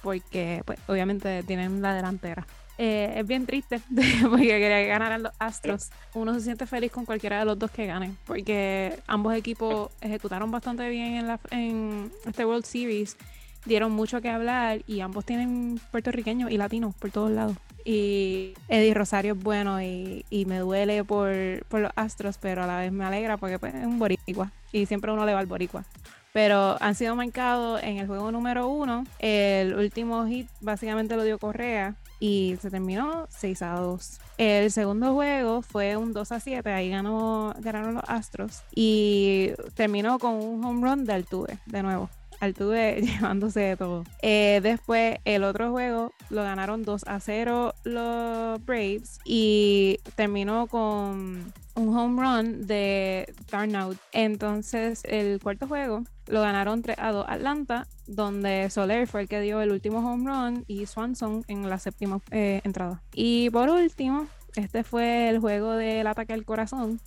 porque 0.00 0.62
pues, 0.64 0.78
obviamente 0.86 1.42
tienen 1.42 1.82
la 1.82 1.94
delantera. 1.94 2.46
Eh, 2.78 3.14
es 3.16 3.26
bien 3.26 3.46
triste 3.46 3.80
porque 4.30 4.46
quería 4.46 4.80
que 4.80 4.86
ganaran 4.86 5.24
los 5.24 5.32
Astros. 5.40 5.90
Uno 6.14 6.34
se 6.34 6.40
siente 6.42 6.66
feliz 6.66 6.92
con 6.92 7.04
cualquiera 7.04 7.40
de 7.40 7.44
los 7.44 7.58
dos 7.58 7.72
que 7.72 7.86
ganen, 7.86 8.16
porque 8.24 8.96
ambos 9.08 9.34
equipos 9.34 9.90
ejecutaron 10.00 10.52
bastante 10.52 10.88
bien 10.88 11.14
en, 11.14 11.26
la, 11.26 11.40
en 11.50 12.12
este 12.26 12.44
World 12.44 12.64
Series, 12.64 13.16
dieron 13.64 13.92
mucho 13.92 14.20
que 14.20 14.28
hablar 14.28 14.82
y 14.86 15.00
ambos 15.00 15.24
tienen 15.24 15.80
puertorriqueños 15.90 16.50
y 16.50 16.56
latinos 16.56 16.94
por 16.94 17.10
todos 17.10 17.30
lados. 17.30 17.56
Y 17.84 18.54
Eddie 18.68 18.94
Rosario 18.94 19.34
es 19.34 19.42
bueno 19.42 19.82
y, 19.82 20.24
me 20.46 20.58
duele 20.58 21.04
por, 21.04 21.28
los 21.28 21.92
Astros, 21.96 22.38
pero 22.38 22.62
a 22.62 22.66
la 22.66 22.78
vez 22.78 22.92
me 22.92 23.04
alegra 23.04 23.36
porque 23.36 23.58
pues, 23.58 23.74
es 23.74 23.86
un 23.86 23.98
boricua 23.98 24.52
y 24.72 24.86
siempre 24.86 25.12
uno 25.12 25.26
le 25.26 25.34
va 25.34 25.40
al 25.40 25.46
boricua. 25.46 25.84
Pero 26.32 26.78
han 26.80 26.94
sido 26.94 27.14
marcados 27.14 27.82
en 27.82 27.98
el 27.98 28.06
juego 28.06 28.32
número 28.32 28.68
uno. 28.68 29.04
El 29.18 29.74
último 29.74 30.26
hit 30.26 30.48
básicamente 30.60 31.14
lo 31.14 31.24
dio 31.24 31.38
Correa 31.38 31.94
y 32.20 32.56
se 32.62 32.70
terminó 32.70 33.26
6 33.28 33.62
a 33.62 33.72
2. 33.72 34.20
El 34.38 34.70
segundo 34.70 35.12
juego 35.12 35.60
fue 35.60 35.96
un 35.96 36.12
2 36.12 36.32
a 36.32 36.40
7, 36.40 36.72
ahí 36.72 36.88
ganó, 36.88 37.54
ganaron 37.58 37.94
los 37.94 38.04
Astros 38.06 38.62
y 38.74 39.50
terminó 39.74 40.18
con 40.18 40.34
un 40.34 40.64
home 40.64 40.88
run 40.88 41.04
de 41.04 41.12
Altuve 41.12 41.58
de 41.66 41.82
nuevo 41.82 42.08
Altuve 42.42 43.00
llevándose 43.02 43.60
de 43.60 43.76
todo. 43.76 44.02
Eh, 44.20 44.58
después, 44.64 45.18
el 45.24 45.44
otro 45.44 45.70
juego 45.70 46.12
lo 46.28 46.42
ganaron 46.42 46.82
2 46.82 47.04
a 47.06 47.20
0 47.20 47.72
los 47.84 48.64
Braves 48.64 49.20
y 49.24 50.00
terminó 50.16 50.66
con 50.66 51.52
un 51.76 51.96
home 51.96 52.20
run 52.20 52.66
de 52.66 53.32
Darnout. 53.48 53.96
Entonces, 54.10 55.02
el 55.04 55.38
cuarto 55.40 55.68
juego 55.68 56.02
lo 56.26 56.40
ganaron 56.40 56.82
3 56.82 56.96
a 56.98 57.12
2 57.12 57.26
Atlanta, 57.28 57.86
donde 58.08 58.68
Soler 58.70 59.06
fue 59.06 59.20
el 59.20 59.28
que 59.28 59.40
dio 59.40 59.60
el 59.60 59.70
último 59.70 59.98
home 59.98 60.28
run 60.28 60.64
y 60.66 60.86
Swanson 60.86 61.44
en 61.46 61.70
la 61.70 61.78
séptima 61.78 62.18
eh, 62.32 62.60
entrada. 62.64 63.04
Y 63.14 63.50
por 63.50 63.68
último, 63.68 64.26
este 64.56 64.82
fue 64.82 65.28
el 65.28 65.38
juego 65.38 65.74
del 65.74 66.08
ataque 66.08 66.32
al 66.32 66.44
corazón, 66.44 67.00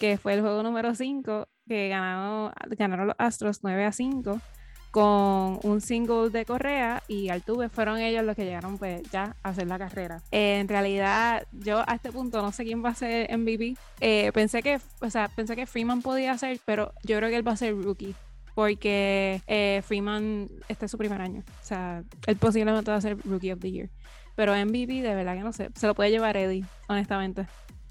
que 0.00 0.18
fue 0.18 0.34
el 0.34 0.40
juego 0.40 0.64
número 0.64 0.96
5, 0.96 1.46
que 1.68 1.88
ganaron, 1.88 2.52
ganaron 2.76 3.06
los 3.06 3.16
Astros 3.18 3.60
9 3.62 3.84
a 3.84 3.92
5 3.92 4.40
con 4.90 5.60
un 5.62 5.80
single 5.80 6.30
de 6.30 6.44
Correa 6.44 7.02
y 7.06 7.28
Altuve 7.28 7.68
fueron 7.68 7.98
ellos 7.98 8.24
los 8.24 8.34
que 8.34 8.44
llegaron 8.44 8.78
pues 8.78 9.02
ya 9.10 9.36
a 9.42 9.50
hacer 9.50 9.66
la 9.66 9.78
carrera. 9.78 10.22
en 10.30 10.68
realidad 10.68 11.46
yo 11.52 11.82
a 11.86 11.94
este 11.94 12.10
punto 12.10 12.42
no 12.42 12.52
sé 12.52 12.64
quién 12.64 12.84
va 12.84 12.90
a 12.90 12.94
ser 12.94 13.36
MVP. 13.36 13.76
Eh, 14.00 14.32
pensé 14.32 14.62
que, 14.62 14.80
o 15.00 15.10
sea, 15.10 15.28
pensé 15.28 15.54
que 15.54 15.66
Freeman 15.66 16.02
podía 16.02 16.36
ser, 16.38 16.60
pero 16.64 16.92
yo 17.04 17.16
creo 17.16 17.30
que 17.30 17.36
él 17.36 17.46
va 17.46 17.52
a 17.52 17.56
ser 17.56 17.74
rookie. 17.76 18.14
Porque 18.54 19.40
eh, 19.46 19.80
Freeman 19.86 20.48
este 20.68 20.86
es 20.86 20.90
su 20.90 20.98
primer 20.98 21.20
año. 21.20 21.44
O 21.62 21.64
sea, 21.64 22.02
él 22.26 22.36
posiblemente 22.36 22.90
va 22.90 22.96
a 22.96 23.00
ser 23.00 23.16
Rookie 23.24 23.52
of 23.52 23.60
the 23.60 23.70
Year. 23.70 23.90
Pero 24.34 24.54
MVP, 24.54 25.02
de 25.02 25.14
verdad 25.14 25.34
que 25.34 25.40
no 25.40 25.52
sé. 25.52 25.70
Se 25.76 25.86
lo 25.86 25.94
puede 25.94 26.10
llevar 26.10 26.36
Eddie, 26.36 26.64
honestamente. 26.88 27.46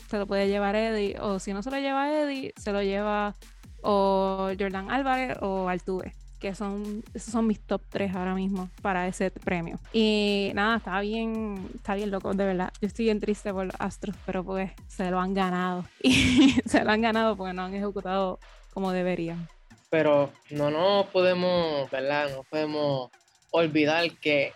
Se 0.09 0.17
lo 0.17 0.27
puede 0.27 0.47
llevar 0.47 0.75
Eddie. 0.75 1.17
O 1.21 1.39
si 1.39 1.53
no 1.53 1.63
se 1.63 1.71
lo 1.71 1.79
lleva 1.79 2.11
Eddie, 2.11 2.53
se 2.57 2.73
lo 2.73 2.83
lleva 2.83 3.35
o 3.81 4.51
Jordan 4.59 4.91
Álvarez 4.91 5.37
o 5.41 5.69
Altuve 5.69 6.13
que 6.39 6.55
son, 6.55 7.03
esos 7.13 7.31
son 7.31 7.46
mis 7.46 7.60
top 7.60 7.81
3 7.89 8.15
ahora 8.15 8.34
mismo 8.34 8.69
para 8.81 9.08
ese 9.08 9.29
premio. 9.31 9.79
Y 9.93 10.51
nada, 10.55 10.77
está 10.77 11.00
bien, 11.01 11.69
está 11.75 11.96
bien 11.96 12.10
loco, 12.12 12.34
de 12.34 12.46
verdad. 12.46 12.72
Yo 12.81 12.88
estoy 12.88 13.05
bien 13.05 13.19
triste 13.19 13.53
por 13.53 13.65
los 13.65 13.75
Astros, 13.77 14.15
pero 14.25 14.43
pues 14.43 14.72
se 14.88 15.12
lo 15.12 15.19
han 15.19 15.34
ganado. 15.34 15.86
Y 16.01 16.55
se 16.65 16.84
lo 16.84 16.91
han 16.91 17.01
ganado 17.01 17.36
porque 17.36 17.53
no 17.53 17.63
han 17.63 17.75
ejecutado 17.75 18.39
como 18.74 18.91
deberían. 18.91 19.48
Pero 19.89 20.31
no 20.50 20.72
nos 20.72 21.08
podemos, 21.08 21.89
¿verdad? 21.91 22.29
No 22.36 22.43
podemos 22.43 23.12
olvidar 23.51 24.10
que 24.19 24.53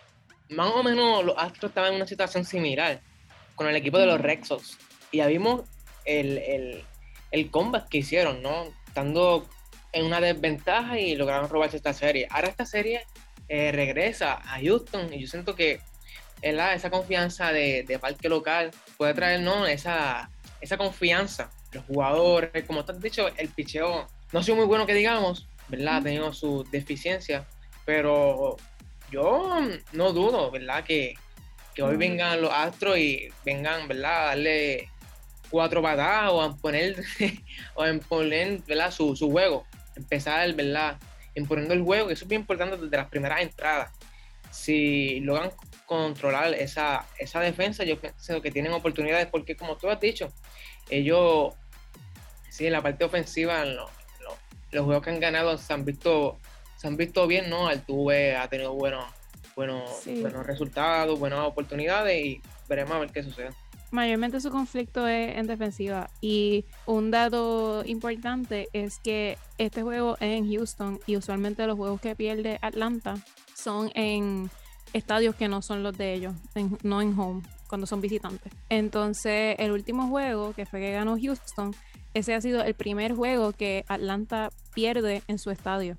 más 0.48 0.72
o 0.74 0.82
menos 0.82 1.24
los 1.24 1.36
Astros 1.36 1.70
estaban 1.70 1.90
en 1.90 1.96
una 1.96 2.06
situación 2.06 2.44
similar 2.44 3.00
con 3.54 3.68
el 3.68 3.76
equipo 3.76 3.98
de 3.98 4.06
los 4.06 4.20
Rexos. 4.20 4.78
Y 5.10 5.18
ya 5.18 5.26
vimos 5.26 5.62
el, 6.04 6.38
el, 6.38 6.84
el 7.30 7.50
combat 7.50 7.88
que 7.88 7.98
hicieron, 7.98 8.42
¿no? 8.42 8.64
Estando 8.86 9.46
en 9.94 10.04
una 10.04 10.20
desventaja 10.20 10.98
y 10.98 11.16
lograron 11.16 11.48
robarse 11.48 11.76
esta 11.76 11.94
serie. 11.94 12.26
Ahora 12.30 12.48
esta 12.48 12.66
serie 12.66 13.06
eh, 13.48 13.72
regresa 13.72 14.34
a 14.34 14.60
Houston 14.60 15.12
y 15.12 15.20
yo 15.20 15.28
siento 15.28 15.54
que 15.54 15.80
esa 16.42 16.90
confianza 16.90 17.52
de, 17.52 17.84
de, 17.84 17.98
parque 17.98 18.28
local 18.28 18.70
puede 18.98 19.14
traernos 19.14 19.66
esa, 19.68 20.28
esa 20.60 20.76
confianza. 20.76 21.50
Los 21.72 21.84
jugadores, 21.86 22.64
como 22.66 22.84
te 22.84 22.92
has 22.92 23.00
dicho, 23.00 23.28
el 23.36 23.48
picheo 23.48 24.06
no 24.32 24.40
ha 24.40 24.42
sido 24.42 24.56
muy 24.56 24.66
bueno 24.66 24.84
que 24.84 24.94
digamos, 24.94 25.48
¿verdad? 25.68 25.96
Ha 25.96 26.02
tenido 26.02 26.32
sus 26.34 26.70
deficiencias, 26.70 27.46
pero 27.86 28.56
yo 29.10 29.58
no 29.92 30.12
dudo, 30.12 30.50
¿verdad? 30.50 30.84
Que, 30.84 31.14
que 31.74 31.82
hoy 31.82 31.96
vengan 31.96 32.42
los 32.42 32.52
astros 32.52 32.98
y 32.98 33.28
vengan, 33.44 33.88
¿verdad? 33.88 34.22
A 34.22 34.26
darle 34.26 34.90
cuatro 35.48 35.80
patadas 35.80 36.30
o 36.30 36.42
a 36.42 36.56
poner, 36.56 37.02
o 37.74 37.82
a 37.82 37.92
poner 38.06 38.60
¿verdad? 38.66 38.90
Su, 38.90 39.16
su 39.16 39.30
juego 39.30 39.64
empezar, 39.96 40.52
¿verdad? 40.54 40.98
Imponiendo 41.34 41.74
el 41.74 41.82
juego, 41.82 42.08
que 42.08 42.14
eso 42.14 42.24
es 42.24 42.28
bien 42.28 42.42
importante 42.42 42.76
desde 42.76 42.96
las 42.96 43.08
primeras 43.08 43.40
entradas. 43.42 43.90
Si 44.50 45.20
logran 45.20 45.50
controlar 45.86 46.54
esa, 46.54 47.06
esa 47.18 47.40
defensa, 47.40 47.84
yo 47.84 48.00
pienso 48.00 48.40
que 48.40 48.50
tienen 48.50 48.72
oportunidades, 48.72 49.26
porque 49.26 49.56
como 49.56 49.76
tú 49.76 49.88
has 49.90 50.00
dicho, 50.00 50.32
ellos, 50.90 51.54
sí, 52.48 52.66
en 52.66 52.72
la 52.72 52.82
parte 52.82 53.04
ofensiva, 53.04 53.64
los 53.64 54.84
juegos 54.84 55.02
que 55.02 55.10
han 55.10 55.20
ganado 55.20 55.58
se 55.58 55.72
han 55.72 55.84
visto, 55.84 56.38
se 56.76 56.86
han 56.86 56.96
visto 56.96 57.26
bien, 57.26 57.50
¿no? 57.50 57.68
Altuve 57.68 58.36
ha 58.36 58.48
tenido 58.48 58.72
buenos, 58.74 59.04
buenos, 59.56 60.04
buenos 60.06 60.46
resultados, 60.46 61.18
buenas 61.18 61.40
oportunidades 61.40 62.24
y 62.24 62.42
veremos 62.68 62.94
a 62.94 63.00
ver 63.00 63.10
qué 63.10 63.22
sucede 63.22 63.50
mayormente 63.94 64.40
su 64.40 64.50
conflicto 64.50 65.06
es 65.06 65.36
en 65.38 65.46
defensiva. 65.46 66.10
Y 66.20 66.64
un 66.84 67.10
dato 67.10 67.82
importante 67.86 68.68
es 68.72 68.98
que 68.98 69.38
este 69.56 69.82
juego 69.82 70.16
es 70.16 70.36
en 70.36 70.52
Houston 70.52 71.00
y 71.06 71.16
usualmente 71.16 71.66
los 71.66 71.76
juegos 71.76 72.00
que 72.00 72.16
pierde 72.16 72.58
Atlanta 72.60 73.14
son 73.54 73.90
en 73.94 74.50
estadios 74.92 75.36
que 75.36 75.48
no 75.48 75.62
son 75.62 75.82
los 75.82 75.96
de 75.96 76.12
ellos, 76.12 76.34
no 76.82 77.00
en 77.00 77.18
home, 77.18 77.42
cuando 77.68 77.86
son 77.86 78.00
visitantes. 78.00 78.52
Entonces, 78.68 79.56
el 79.58 79.70
último 79.70 80.08
juego 80.08 80.52
que 80.52 80.66
fue 80.66 80.80
que 80.80 80.92
ganó 80.92 81.16
Houston, 81.16 81.74
ese 82.14 82.34
ha 82.34 82.40
sido 82.40 82.62
el 82.62 82.74
primer 82.74 83.14
juego 83.14 83.52
que 83.52 83.84
Atlanta 83.88 84.50
pierde 84.74 85.22
en 85.28 85.38
su 85.38 85.50
estadio. 85.50 85.96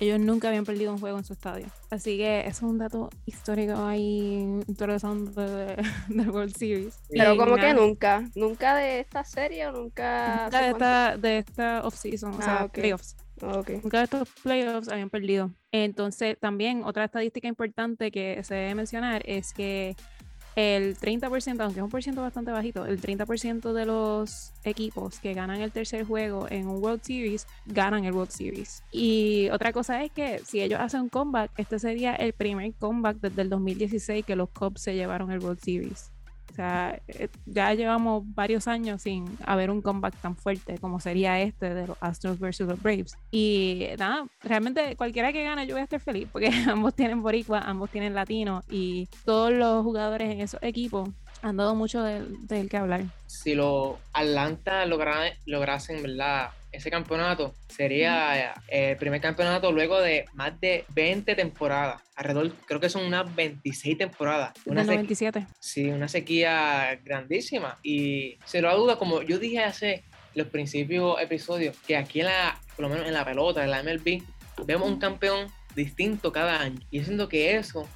Ellos 0.00 0.18
nunca 0.18 0.48
habían 0.48 0.64
perdido 0.64 0.92
un 0.92 0.98
juego 0.98 1.18
en 1.18 1.24
su 1.24 1.34
estadio. 1.34 1.66
Así 1.90 2.16
que 2.16 2.40
eso 2.40 2.48
es 2.48 2.62
un 2.62 2.78
dato 2.78 3.10
histórico 3.26 3.76
ahí 3.84 4.38
interesante 4.66 5.38
de, 5.38 5.76
del 6.08 6.30
World 6.30 6.56
Series. 6.56 6.98
Pero 7.10 7.36
como 7.36 7.56
que 7.56 7.74
nunca, 7.74 8.24
nunca 8.34 8.74
de 8.74 9.00
esta 9.00 9.24
serie 9.24 9.66
o 9.66 9.72
nunca... 9.72 10.44
Nunca 10.44 10.60
de 10.62 10.70
esta, 10.70 11.16
de 11.18 11.38
esta 11.38 11.82
off-season, 11.84 12.32
o 12.32 12.42
sea, 12.42 12.62
ah, 12.62 12.68
playoffs. 12.68 13.14
Ah, 13.42 13.62
nunca 13.82 13.98
de 13.98 14.04
estos 14.04 14.28
playoffs 14.42 14.88
habían 14.88 15.10
perdido. 15.10 15.50
Entonces, 15.70 16.38
también 16.40 16.82
otra 16.84 17.04
estadística 17.04 17.46
importante 17.46 18.10
que 18.10 18.42
se 18.42 18.54
debe 18.54 18.74
mencionar 18.74 19.22
es 19.26 19.52
que 19.52 19.96
el 20.60 20.96
30%, 20.98 21.60
aunque 21.60 21.80
es 21.80 21.84
un 21.84 21.90
por 21.90 22.02
ciento 22.02 22.22
bastante 22.22 22.50
bajito, 22.50 22.84
el 22.84 23.00
30% 23.00 23.72
de 23.72 23.86
los 23.86 24.52
equipos 24.64 25.18
que 25.18 25.34
ganan 25.34 25.60
el 25.60 25.72
tercer 25.72 26.04
juego 26.04 26.46
en 26.50 26.68
un 26.68 26.82
World 26.82 27.02
Series 27.02 27.46
ganan 27.66 28.04
el 28.04 28.12
World 28.12 28.30
Series. 28.30 28.82
Y 28.92 29.48
otra 29.50 29.72
cosa 29.72 30.02
es 30.04 30.12
que 30.12 30.40
si 30.44 30.60
ellos 30.60 30.80
hacen 30.80 31.02
un 31.02 31.08
comeback, 31.08 31.50
este 31.56 31.78
sería 31.78 32.14
el 32.14 32.32
primer 32.32 32.74
comeback 32.74 33.18
desde 33.20 33.42
el 33.42 33.48
2016 33.48 34.24
que 34.24 34.36
los 34.36 34.50
Cubs 34.50 34.82
se 34.82 34.94
llevaron 34.94 35.30
el 35.30 35.40
World 35.40 35.60
Series. 35.60 36.10
Eh, 36.60 37.28
ya 37.46 37.74
llevamos 37.74 38.22
varios 38.34 38.68
años 38.68 39.02
sin 39.02 39.26
haber 39.44 39.70
un 39.70 39.82
comeback 39.82 40.14
tan 40.16 40.36
fuerte 40.36 40.78
como 40.78 41.00
sería 41.00 41.40
este 41.40 41.74
de 41.74 41.86
los 41.86 41.96
Astros 42.00 42.38
versus 42.38 42.66
los 42.66 42.82
Braves. 42.82 43.16
Y 43.30 43.88
nada, 43.98 44.26
realmente 44.42 44.96
cualquiera 44.96 45.32
que 45.32 45.42
gane 45.42 45.66
yo 45.66 45.74
voy 45.74 45.80
a 45.80 45.84
estar 45.84 46.00
feliz 46.00 46.28
porque 46.30 46.50
ambos 46.68 46.94
tienen 46.94 47.22
boricua, 47.22 47.60
ambos 47.60 47.90
tienen 47.90 48.14
latino 48.14 48.62
y 48.68 49.08
todos 49.24 49.52
los 49.52 49.82
jugadores 49.84 50.30
en 50.30 50.40
esos 50.40 50.62
equipos 50.62 51.08
han 51.42 51.56
dado 51.56 51.74
mucho 51.74 52.02
del, 52.02 52.46
del 52.46 52.68
que 52.68 52.76
hablar. 52.76 53.02
Si 53.26 53.54
los 53.54 53.96
Atlanta 54.12 54.84
lograsen, 54.84 56.02
¿verdad? 56.02 56.50
Ese 56.72 56.90
campeonato 56.90 57.54
sería 57.68 58.54
eh, 58.68 58.90
el 58.92 58.96
primer 58.96 59.20
campeonato 59.20 59.72
luego 59.72 60.00
de 60.00 60.24
más 60.34 60.58
de 60.60 60.84
20 60.94 61.34
temporadas. 61.34 62.02
Alrededor, 62.14 62.52
creo 62.66 62.80
que 62.80 62.88
son 62.88 63.04
unas 63.04 63.34
26 63.34 63.98
temporadas. 63.98 64.52
Una 64.66 64.84
97. 64.84 65.46
Sí, 65.58 65.88
una 65.88 66.08
sequía 66.08 67.00
grandísima. 67.04 67.78
Y 67.82 68.38
se 68.44 68.60
lo 68.60 68.76
duda, 68.76 68.96
como 68.96 69.22
yo 69.22 69.38
dije 69.38 69.60
hace 69.60 70.04
los 70.34 70.48
principios 70.48 71.20
episodios, 71.20 71.76
que 71.86 71.96
aquí 71.96 72.20
en 72.20 72.26
la, 72.26 72.60
por 72.76 72.84
lo 72.84 72.88
menos 72.88 73.06
en 73.06 73.14
la 73.14 73.24
pelota, 73.24 73.64
en 73.64 73.70
la 73.70 73.82
MLB, 73.82 74.22
vemos 74.64 74.88
un 74.88 74.98
campeón 74.98 75.48
distinto 75.74 76.32
cada 76.32 76.60
año. 76.60 76.80
Y 76.90 76.98
yo 76.98 77.04
siento 77.04 77.28
que 77.28 77.56
eso 77.56 77.88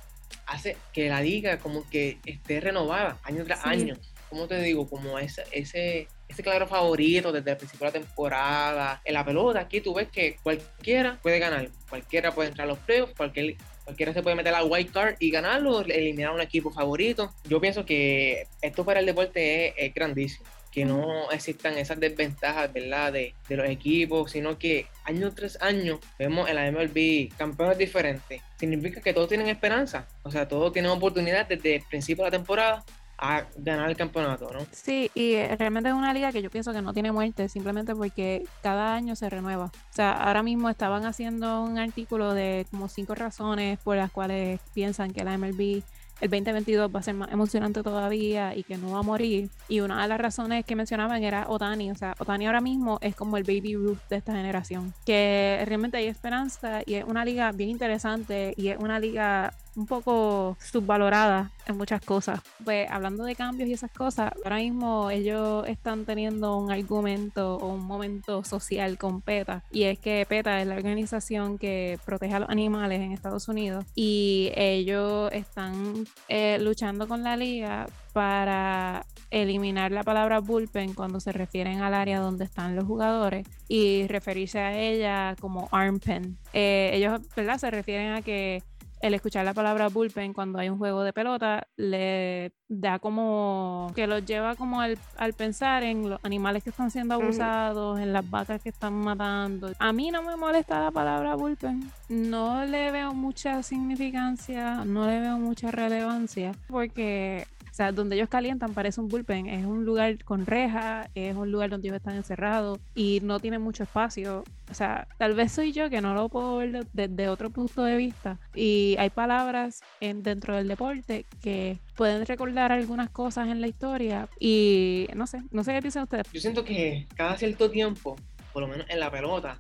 hace 0.47 0.77
que 0.93 1.09
la 1.09 1.21
liga 1.21 1.59
como 1.59 1.89
que 1.89 2.19
esté 2.25 2.61
renovada 2.61 3.19
año 3.25 3.45
tras 3.45 3.65
año. 3.65 3.97
¿Cómo 4.29 4.49
te 4.49 4.61
digo? 4.61 4.89
Como 4.89 5.19
ese, 5.19 5.45
ese 5.53 6.09
ese 6.29 6.43
claro 6.43 6.67
favorito 6.67 7.33
desde 7.33 7.53
el 7.53 7.57
principio 7.57 7.91
de 7.91 7.99
la 7.99 8.05
temporada. 8.05 9.03
En 9.05 9.15
la 9.15 9.25
pelota, 9.25 9.61
aquí 9.61 9.81
tú 9.81 9.95
ves 9.95 10.09
que 10.09 10.37
cualquiera 10.43 11.19
puede 11.23 11.39
ganar, 11.39 11.69
cualquiera 11.89 12.33
puede 12.33 12.49
entrar 12.49 12.67
a 12.67 12.71
los 12.71 12.79
playoffs, 12.79 13.15
cualquier, 13.17 13.57
cualquiera 13.85 14.13
se 14.13 14.23
puede 14.23 14.37
meter 14.37 14.55
a 14.55 14.61
la 14.61 14.65
white 14.65 14.91
card 14.93 15.17
y 15.19 15.31
ganarlo, 15.31 15.83
eliminar 15.83 16.31
a 16.31 16.35
un 16.35 16.41
equipo 16.41 16.71
favorito. 16.71 17.33
Yo 17.45 17.61
pienso 17.61 17.85
que 17.85 18.47
esto 18.63 18.85
para 18.85 19.01
el 19.01 19.07
deporte 19.07 19.75
es, 19.85 19.95
grandísimo 19.95 20.47
que 20.73 20.85
no 20.85 21.31
existan 21.31 21.79
esas 21.79 22.01
desventajas, 22.01 22.73
¿verdad? 22.73 23.13
De, 23.13 23.33
de, 23.49 23.57
los 23.57 23.69
equipos, 23.69 24.33
sino 24.33 24.59
que 24.59 24.87
año 25.05 25.33
tras 25.33 25.57
año 25.63 26.01
vemos 26.19 26.49
en 26.49 26.57
la 26.57 26.69
MLB 26.69 27.33
campeones 27.37 27.79
diferentes. 27.79 28.43
Significa 28.59 29.01
que 29.01 29.15
todos 29.15 29.29
tienen 29.29 29.47
esperanza, 29.49 30.09
o 30.25 30.33
sea, 30.33 30.49
todos 30.49 30.73
tienen 30.73 30.91
oportunidad 30.91 31.47
desde 31.47 31.77
el 31.77 31.83
principio 31.83 32.25
de 32.25 32.33
la 32.33 32.37
temporada 32.37 32.85
a 33.19 33.45
ganar 33.57 33.89
el 33.91 33.97
campeonato, 33.97 34.51
¿no? 34.53 34.61
Sí, 34.73 35.11
y 35.15 35.37
realmente 35.57 35.91
es 35.91 35.95
una 35.95 36.13
liga 36.13 36.33
que 36.33 36.43
yo 36.43 36.51
pienso 36.51 36.73
que 36.73 36.83
no 36.83 36.93
tiene 36.93 37.13
muerte, 37.13 37.49
simplemente 37.49 37.95
porque 37.95 38.45
cada 38.63 38.95
año 38.95 39.17
se 39.17 39.31
renueva. 39.31 39.67
O 39.67 39.95
sea, 39.95 40.13
ahora 40.13 40.43
mismo 40.43 40.69
estaban 40.69 41.05
haciendo 41.07 41.63
un 41.63 41.79
artículo 41.79 42.35
de 42.35 42.67
como 42.71 42.89
cinco 42.89 43.15
razones 43.15 43.79
por 43.79 43.97
las 43.97 44.11
cuales 44.11 44.61
piensan 44.75 45.13
que 45.13 45.25
la 45.25 45.39
MLB 45.39 45.83
el 46.21 46.31
2022 46.31 46.95
va 46.95 47.01
a 47.01 47.03
ser 47.03 47.15
más 47.15 47.33
emocionante 47.33 47.83
todavía 47.83 48.55
y 48.55 48.63
que 48.63 48.79
no 48.79 48.93
va 48.93 49.01
a 49.01 49.03
morir. 49.03 49.51
Y 49.69 49.81
una 49.81 50.01
de 50.03 50.09
las 50.09 50.21
razones 50.21 50.65
que 50.65 50.77
mencionaban 50.77 51.23
era 51.23 51.47
Otani. 51.49 51.91
O 51.91 51.95
sea, 51.95 52.15
Otani 52.19 52.47
ahora 52.47 52.61
mismo 52.61 52.99
es 53.03 53.17
como 53.17 53.37
el 53.37 53.43
baby 53.43 53.75
Ruth 53.75 53.99
de 54.09 54.17
esta 54.17 54.33
generación. 54.33 54.95
Que 55.05 55.63
realmente 55.67 55.97
hay 55.97 56.07
esperanza 56.07 56.83
y 56.87 56.95
es 56.95 57.05
una 57.05 57.25
liga 57.25 57.51
bien 57.53 57.71
interesante 57.71 58.55
y 58.57 58.69
es 58.69 58.79
una 58.79 58.99
liga 58.99 59.53
un 59.77 59.87
poco 59.87 60.57
subvalorada 60.61 61.51
en 61.67 61.77
muchas 61.77 62.01
cosas. 62.01 62.41
Pues 62.65 62.91
hablando 62.91 63.25
de 63.25 63.35
cambios 63.35 63.69
y 63.69 63.73
esas 63.73 63.91
cosas, 63.91 64.33
ahora 64.45 64.57
mismo 64.57 65.11
ellos 65.11 65.67
están 65.67 66.05
teniendo 66.05 66.57
un 66.57 66.71
argumento 66.71 67.57
o 67.57 67.75
un 67.75 67.85
momento 67.85 68.45
social 68.45 68.99
con 68.99 69.21
PETA. 69.21 69.65
Y 69.71 69.85
es 69.85 69.99
que 69.99 70.27
PETA 70.29 70.61
es 70.61 70.67
la 70.67 70.75
organización 70.75 71.59
que 71.59 71.99
protege 72.05 72.35
a 72.35 72.41
los 72.41 72.49
animales 72.49 73.01
en 73.01 73.13
Estados 73.13 73.49
Unidos. 73.49 73.85
Y 73.95 74.53
ellos 74.55 75.31
están 75.33 76.07
eh, 76.29 76.59
luchando 76.61 77.09
con 77.09 77.23
la 77.23 77.37
liga 77.37 77.87
para 78.13 79.05
eliminar 79.31 79.91
la 79.91 80.05
palabra 80.05 80.39
bullpen 80.39 80.95
cuando 80.95 81.19
se 81.19 81.33
refieren 81.33 81.81
al 81.81 81.95
área 81.95 82.21
donde 82.21 82.45
están 82.45 82.77
los 82.77 82.85
jugadores 82.85 83.47
y 83.67 84.07
referirse 84.07 84.61
a 84.61 84.79
ella 84.79 85.35
como 85.41 85.69
arm 85.73 85.99
pen. 85.99 86.39
Eh, 86.53 86.91
ellos 86.95 87.21
¿verdad? 87.35 87.59
se 87.59 87.71
refieren 87.73 88.13
a 88.13 88.23
que 88.23 88.63
el 89.05 89.13
escuchar 89.13 89.45
la 89.45 89.53
palabra 89.53 89.89
bullpen 89.89 90.33
cuando 90.33 90.59
hay 90.59 90.71
un 90.71 90.79
juego 90.79 91.03
de 91.03 91.13
pelota 91.13 91.69
le 91.77 92.53
da 92.69 92.99
como 92.99 93.93
que 93.95 94.07
los 94.07 94.25
lleva 94.25 94.55
como 94.57 94.81
al, 94.81 94.97
pensar 95.37 95.83
en 95.83 96.09
los 96.09 96.25
animales 96.25 96.65
que 96.65 96.71
están 96.71 96.91
siendo 96.91 97.13
abusados, 97.13 98.01
en 98.01 98.15
las 98.15 98.29
vacas 98.29 98.63
que 98.63 98.71
están 98.71 98.95
matando. 98.95 99.71
A 99.79 99.93
mí 99.93 100.11
no 100.11 100.23
me 100.23 100.37
molesta 100.37 100.81
la 100.81 100.91
palabra 100.91 101.35
bullpen. 101.35 101.91
No 102.09 102.65
le 102.65 102.91
veo 102.93 103.13
mucha 103.13 103.63
significancia, 103.63 104.87
no 104.87 105.07
le 105.07 105.21
veo 105.21 105.39
mucha 105.39 105.71
relevancia 105.71 106.53
porque 106.67 107.47
o 107.75 107.77
sea, 107.77 107.91
donde 107.91 108.15
ellos 108.15 108.29
calientan 108.29 108.73
parece 108.73 109.01
un 109.01 109.09
bullpen. 109.09 109.49
Es 109.49 109.67
un 109.67 109.85
lugar 109.85 110.23
con 110.23 110.47
reja, 110.47 111.11
es 111.17 111.35
un 111.35 111.51
lugar 111.51 111.71
donde 111.71 111.89
ellos 111.89 111.97
están 111.97 112.15
encerrados 112.15 112.79
y 112.95 113.19
no 113.25 113.41
tienen 113.41 113.63
mucho 113.63 113.83
espacio. 113.83 114.45
O 114.71 114.75
sea, 114.75 115.09
tal 115.19 115.35
vez 115.35 115.51
soy 115.51 115.73
yo 115.73 115.91
que 115.91 116.01
no 116.01 116.15
lo 116.15 116.29
puedo 116.29 116.59
ver 116.59 116.87
desde 116.93 117.29
otro 117.29 117.51
punto 117.51 117.83
de 117.83 117.97
vista. 117.97 118.39
Y 118.55 118.95
hay 119.01 119.11
palabras 119.11 119.81
en, 120.01 120.23
dentro 120.23 120.55
del 120.55 120.69
deporte 120.69 121.27
que 121.43 121.81
pueden 121.97 122.25
recordar 122.25 122.71
algunas 122.71 123.11
cosas 123.11 123.49
en 123.49 123.61
la 123.61 123.67
historia. 123.67 124.29
Y 124.39 125.09
no 125.17 125.27
sé, 125.27 125.43
no 125.51 125.65
sé 125.65 125.73
qué 125.73 125.81
piensan 125.81 126.05
ustedes. 126.05 126.31
Yo 126.33 126.41
siento 126.41 126.65
que 126.65 127.09
cada 127.17 127.37
cierto 127.37 127.73
tiempo, 127.73 128.15
por 128.53 128.63
lo 128.63 128.69
menos 128.69 128.87
en 128.89 129.01
la 129.01 129.11
pelota, 129.11 129.59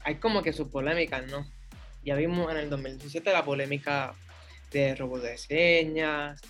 hay 0.00 0.16
como 0.16 0.42
que 0.42 0.52
sus 0.52 0.68
polémicas, 0.68 1.26
¿no? 1.30 1.46
Ya 2.04 2.14
vimos 2.14 2.52
en 2.52 2.58
el 2.58 2.68
2017 2.68 3.32
la 3.32 3.42
polémica 3.42 4.12
de 4.70 4.94
robos 4.96 5.22
de 5.22 5.38
señas, 5.38 6.42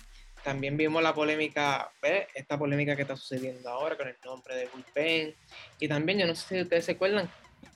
también 0.45 0.77
vimos 0.77 1.01
la 1.01 1.15
polémica, 1.15 1.91
esta 2.35 2.55
polémica 2.55 2.95
que 2.95 3.01
está 3.01 3.17
sucediendo 3.17 3.67
ahora 3.67 3.97
con 3.97 4.07
el 4.07 4.15
nombre 4.23 4.55
de 4.55 4.67
bullpen. 4.67 5.33
Y 5.79 5.87
también, 5.87 6.19
yo 6.19 6.27
no 6.27 6.35
sé 6.35 6.47
si 6.47 6.61
ustedes 6.61 6.85
se 6.85 6.91
acuerdan, 6.91 7.27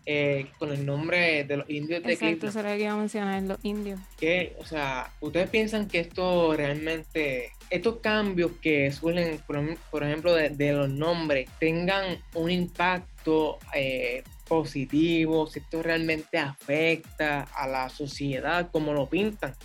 eh, 0.05 0.45
con 0.59 0.71
el 0.71 0.85
nombre 0.85 1.45
de 1.45 1.57
los 1.57 1.69
indios 1.69 2.03
de 2.03 2.13
Exacto, 2.13 2.47
eso 2.47 2.59
era 2.59 2.77
que 2.77 2.83
iba 2.83 2.91
a 2.91 2.97
mencionar, 2.97 3.41
los 3.41 3.57
indios. 3.63 3.99
Que, 4.19 4.55
o 4.59 4.65
sea, 4.65 5.11
¿ustedes 5.19 5.49
piensan 5.49 5.88
que 5.88 5.99
esto 5.99 6.55
realmente, 6.55 7.53
estos 7.71 7.97
cambios 8.01 8.51
que 8.61 8.91
suelen, 8.91 9.39
por, 9.47 10.03
ejemplo, 10.03 10.35
de, 10.35 10.71
los 10.71 10.89
nombres, 10.89 11.49
tengan 11.59 12.21
un 12.35 12.51
impacto 12.51 13.57
eh, 13.73 14.23
positivo, 14.47 15.47
si 15.47 15.57
esto 15.57 15.81
realmente 15.81 16.38
afecta 16.38 17.47
a 17.51 17.67
la 17.67 17.89
sociedad 17.89 18.69
como 18.71 18.93
lo 18.93 19.09
pintan? 19.09 19.55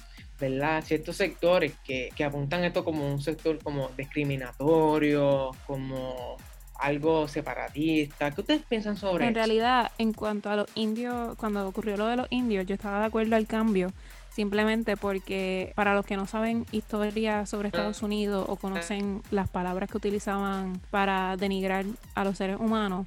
¿Verdad? 0.41 0.83
Ciertos 0.85 1.17
sectores 1.17 1.73
que, 1.85 2.11
que 2.17 2.25
apuntan 2.25 2.64
esto 2.64 2.85
como 2.85 3.07
un 3.07 3.21
sector 3.21 3.59
como 3.62 3.91
discriminatorio, 3.97 5.50
como 5.67 6.37
algo 6.79 7.29
separatista. 7.29 8.31
¿Qué 8.31 8.41
ustedes 8.41 8.62
piensan 8.69 8.97
sobre 8.97 9.25
eso? 9.25 9.29
En 9.29 9.35
realidad, 9.35 9.93
en 9.99 10.12
cuanto 10.12 10.50
a 10.50 10.57
los 10.57 10.69
indios, 10.75 11.37
cuando 11.37 11.67
ocurrió 11.67 11.97
lo 11.97 12.07
de 12.07 12.17
los 12.17 12.26
indios, 12.31 12.67
yo 12.67 12.75
estaba 12.75 13.00
de 13.00 13.07
acuerdo 13.07 13.37
al 13.37 13.47
cambio, 13.47 13.93
simplemente 14.31 14.97
porque 14.97 15.73
para 15.76 15.95
los 15.95 16.05
que 16.05 16.17
no 16.17 16.26
saben 16.26 16.67
historia 16.73 17.47
sobre 17.47 17.69
Estados 17.69 18.03
Unidos 18.03 18.45
o 18.49 18.57
conocen 18.57 19.23
las 19.31 19.49
palabras 19.49 19.88
que 19.88 19.97
utilizaban 19.97 20.81
para 20.91 21.37
denigrar 21.37 21.85
a 22.14 22.25
los 22.25 22.37
seres 22.37 22.59
humanos, 22.59 23.07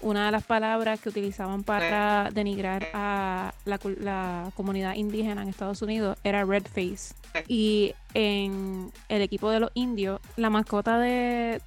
una 0.00 0.26
de 0.26 0.32
las 0.32 0.44
palabras 0.44 1.00
que 1.00 1.08
utilizaban 1.08 1.62
para 1.62 2.30
denigrar 2.32 2.88
a 2.92 3.54
la, 3.64 4.50
comunidad 4.54 4.94
indígena 4.94 5.42
en 5.42 5.48
Estados 5.48 5.82
Unidos 5.82 6.18
era 6.24 6.44
red 6.44 6.64
face. 6.64 7.14
Y 7.48 7.94
en 8.14 8.92
el 9.08 9.22
equipo 9.22 9.50
de 9.50 9.60
los 9.60 9.70
indios, 9.74 10.20
la 10.36 10.50
mascota 10.50 10.98
de, 10.98 11.60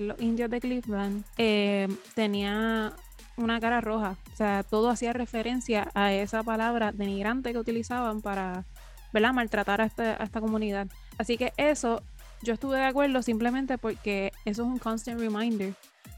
los 0.00 0.20
indios 0.20 0.50
de 0.50 0.60
Cleveland 0.60 1.24
eh, 1.38 1.88
tenía 2.14 2.92
una 3.36 3.60
cara 3.60 3.80
roja. 3.80 4.16
O 4.32 4.36
sea, 4.36 4.62
todo 4.62 4.90
hacía 4.90 5.12
referencia 5.12 5.90
a 5.94 6.12
esa 6.12 6.42
palabra 6.42 6.92
denigrante 6.92 7.52
que 7.52 7.58
utilizaban 7.58 8.20
para 8.20 8.64
¿verdad? 9.12 9.32
maltratar 9.32 9.80
a 9.80 9.84
esta, 9.84 10.20
a 10.20 10.24
esta 10.24 10.40
comunidad. 10.40 10.88
Así 11.18 11.36
que 11.36 11.52
eso, 11.56 12.02
yo 12.42 12.54
estuve 12.54 12.78
de 12.78 12.84
acuerdo 12.84 13.22
simplemente 13.22 13.78
porque 13.78 14.32
eso 14.44 14.62
es 14.62 14.68
un 14.68 14.78
constant 14.78 15.20
reminder 15.20 15.74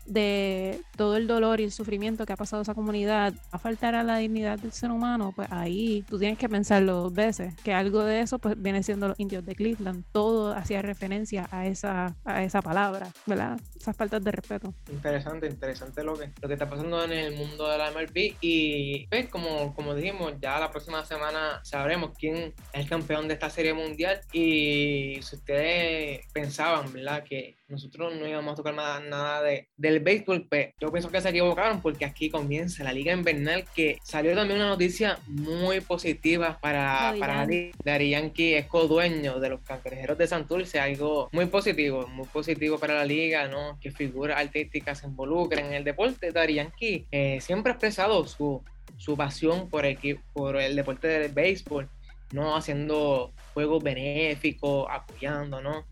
de 0.06 0.80
todo 0.96 1.16
el 1.16 1.26
dolor 1.26 1.60
y 1.60 1.64
el 1.64 1.72
sufrimiento 1.72 2.26
que 2.26 2.32
ha 2.32 2.36
pasado 2.36 2.62
esa 2.62 2.74
comunidad 2.74 3.34
a 3.50 3.58
faltar 3.58 3.94
a 3.94 4.02
la 4.02 4.18
dignidad 4.18 4.58
del 4.58 4.72
ser 4.72 4.90
humano, 4.90 5.32
pues 5.34 5.48
ahí 5.50 6.04
tú 6.08 6.18
tienes 6.18 6.38
que 6.38 6.48
pensarlo 6.48 6.94
dos 6.94 7.12
veces, 7.12 7.54
que 7.62 7.72
algo 7.72 8.04
de 8.04 8.20
eso 8.20 8.38
pues 8.38 8.60
viene 8.60 8.82
siendo 8.82 9.08
los 9.08 9.18
indios 9.20 9.44
de 9.44 9.54
Cleveland, 9.54 10.04
todo 10.12 10.54
hacía 10.54 10.82
referencia 10.82 11.48
a 11.50 11.66
esa, 11.66 12.16
a 12.24 12.44
esa 12.44 12.62
palabra, 12.62 13.08
¿verdad? 13.26 13.58
Esas 13.74 13.96
faltas 13.96 14.22
de 14.22 14.30
respeto. 14.30 14.74
Interesante, 14.90 15.46
interesante 15.46 16.04
lo 16.04 16.14
que, 16.14 16.30
lo 16.40 16.48
que 16.48 16.54
está 16.54 16.68
pasando 16.68 17.04
en 17.04 17.12
el 17.12 17.34
mundo 17.36 17.68
de 17.68 17.78
la 17.78 17.90
MLB 17.90 18.36
y 18.40 19.06
pues 19.08 19.28
como, 19.28 19.74
como 19.74 19.94
dijimos, 19.94 20.34
ya 20.40 20.58
la 20.58 20.70
próxima 20.70 21.04
semana 21.04 21.60
sabremos 21.62 22.12
quién 22.18 22.36
es 22.36 22.54
el 22.72 22.88
campeón 22.88 23.28
de 23.28 23.34
esta 23.34 23.50
serie 23.50 23.74
mundial 23.74 24.20
y 24.32 25.18
si 25.22 25.36
ustedes 25.36 26.26
pensaban, 26.32 26.92
¿verdad? 26.92 27.24
Que 27.24 27.56
nosotros 27.68 28.14
no 28.14 28.26
íbamos 28.26 28.52
a 28.52 28.56
tocar 28.56 28.74
nada, 28.74 29.00
nada 29.00 29.42
de, 29.42 29.68
del 29.76 30.00
béisbol, 30.00 30.46
pues 30.48 30.70
yo 30.80 30.92
pienso 30.92 31.10
que 31.10 31.20
se 31.20 31.30
equivocaron 31.30 31.80
porque 31.80 32.04
aquí 32.04 32.30
comienza 32.30 32.84
la 32.84 32.92
liga 32.92 33.12
invernal 33.12 33.64
que 33.74 33.98
salió 34.02 34.34
también 34.34 34.60
una 34.60 34.68
noticia 34.68 35.18
muy 35.26 35.80
positiva 35.80 36.58
para, 36.60 37.14
para. 37.18 37.46
Dari 37.84 38.10
Yankee 38.10 38.54
es 38.54 38.66
co-dueño 38.66 39.40
de 39.40 39.50
los 39.50 39.60
cangrejeros 39.62 40.16
de 40.18 40.26
Santurce, 40.26 40.78
algo 40.78 41.28
muy 41.32 41.46
positivo, 41.46 42.06
muy 42.06 42.26
positivo 42.26 42.78
para 42.78 42.94
la 42.94 43.04
liga, 43.04 43.48
¿no? 43.48 43.78
Que 43.80 43.90
figuras 43.90 44.38
artísticas 44.38 45.00
se 45.00 45.06
involucren 45.06 45.66
en 45.66 45.74
el 45.74 45.84
deporte. 45.84 46.32
Dari 46.32 46.54
Yankee 46.54 47.06
eh, 47.10 47.40
siempre 47.40 47.72
ha 47.72 47.74
expresado 47.74 48.26
su, 48.26 48.62
su 48.96 49.16
pasión 49.16 49.68
por 49.68 49.84
el, 49.86 49.98
por 50.32 50.56
el 50.56 50.76
deporte 50.76 51.08
del 51.08 51.32
béisbol, 51.32 51.88
¿no? 52.32 52.56
Haciendo 52.56 53.32
juegos 53.54 53.82
benéficos, 53.82 54.86
apoyando, 54.90 55.60
¿no? 55.60 55.84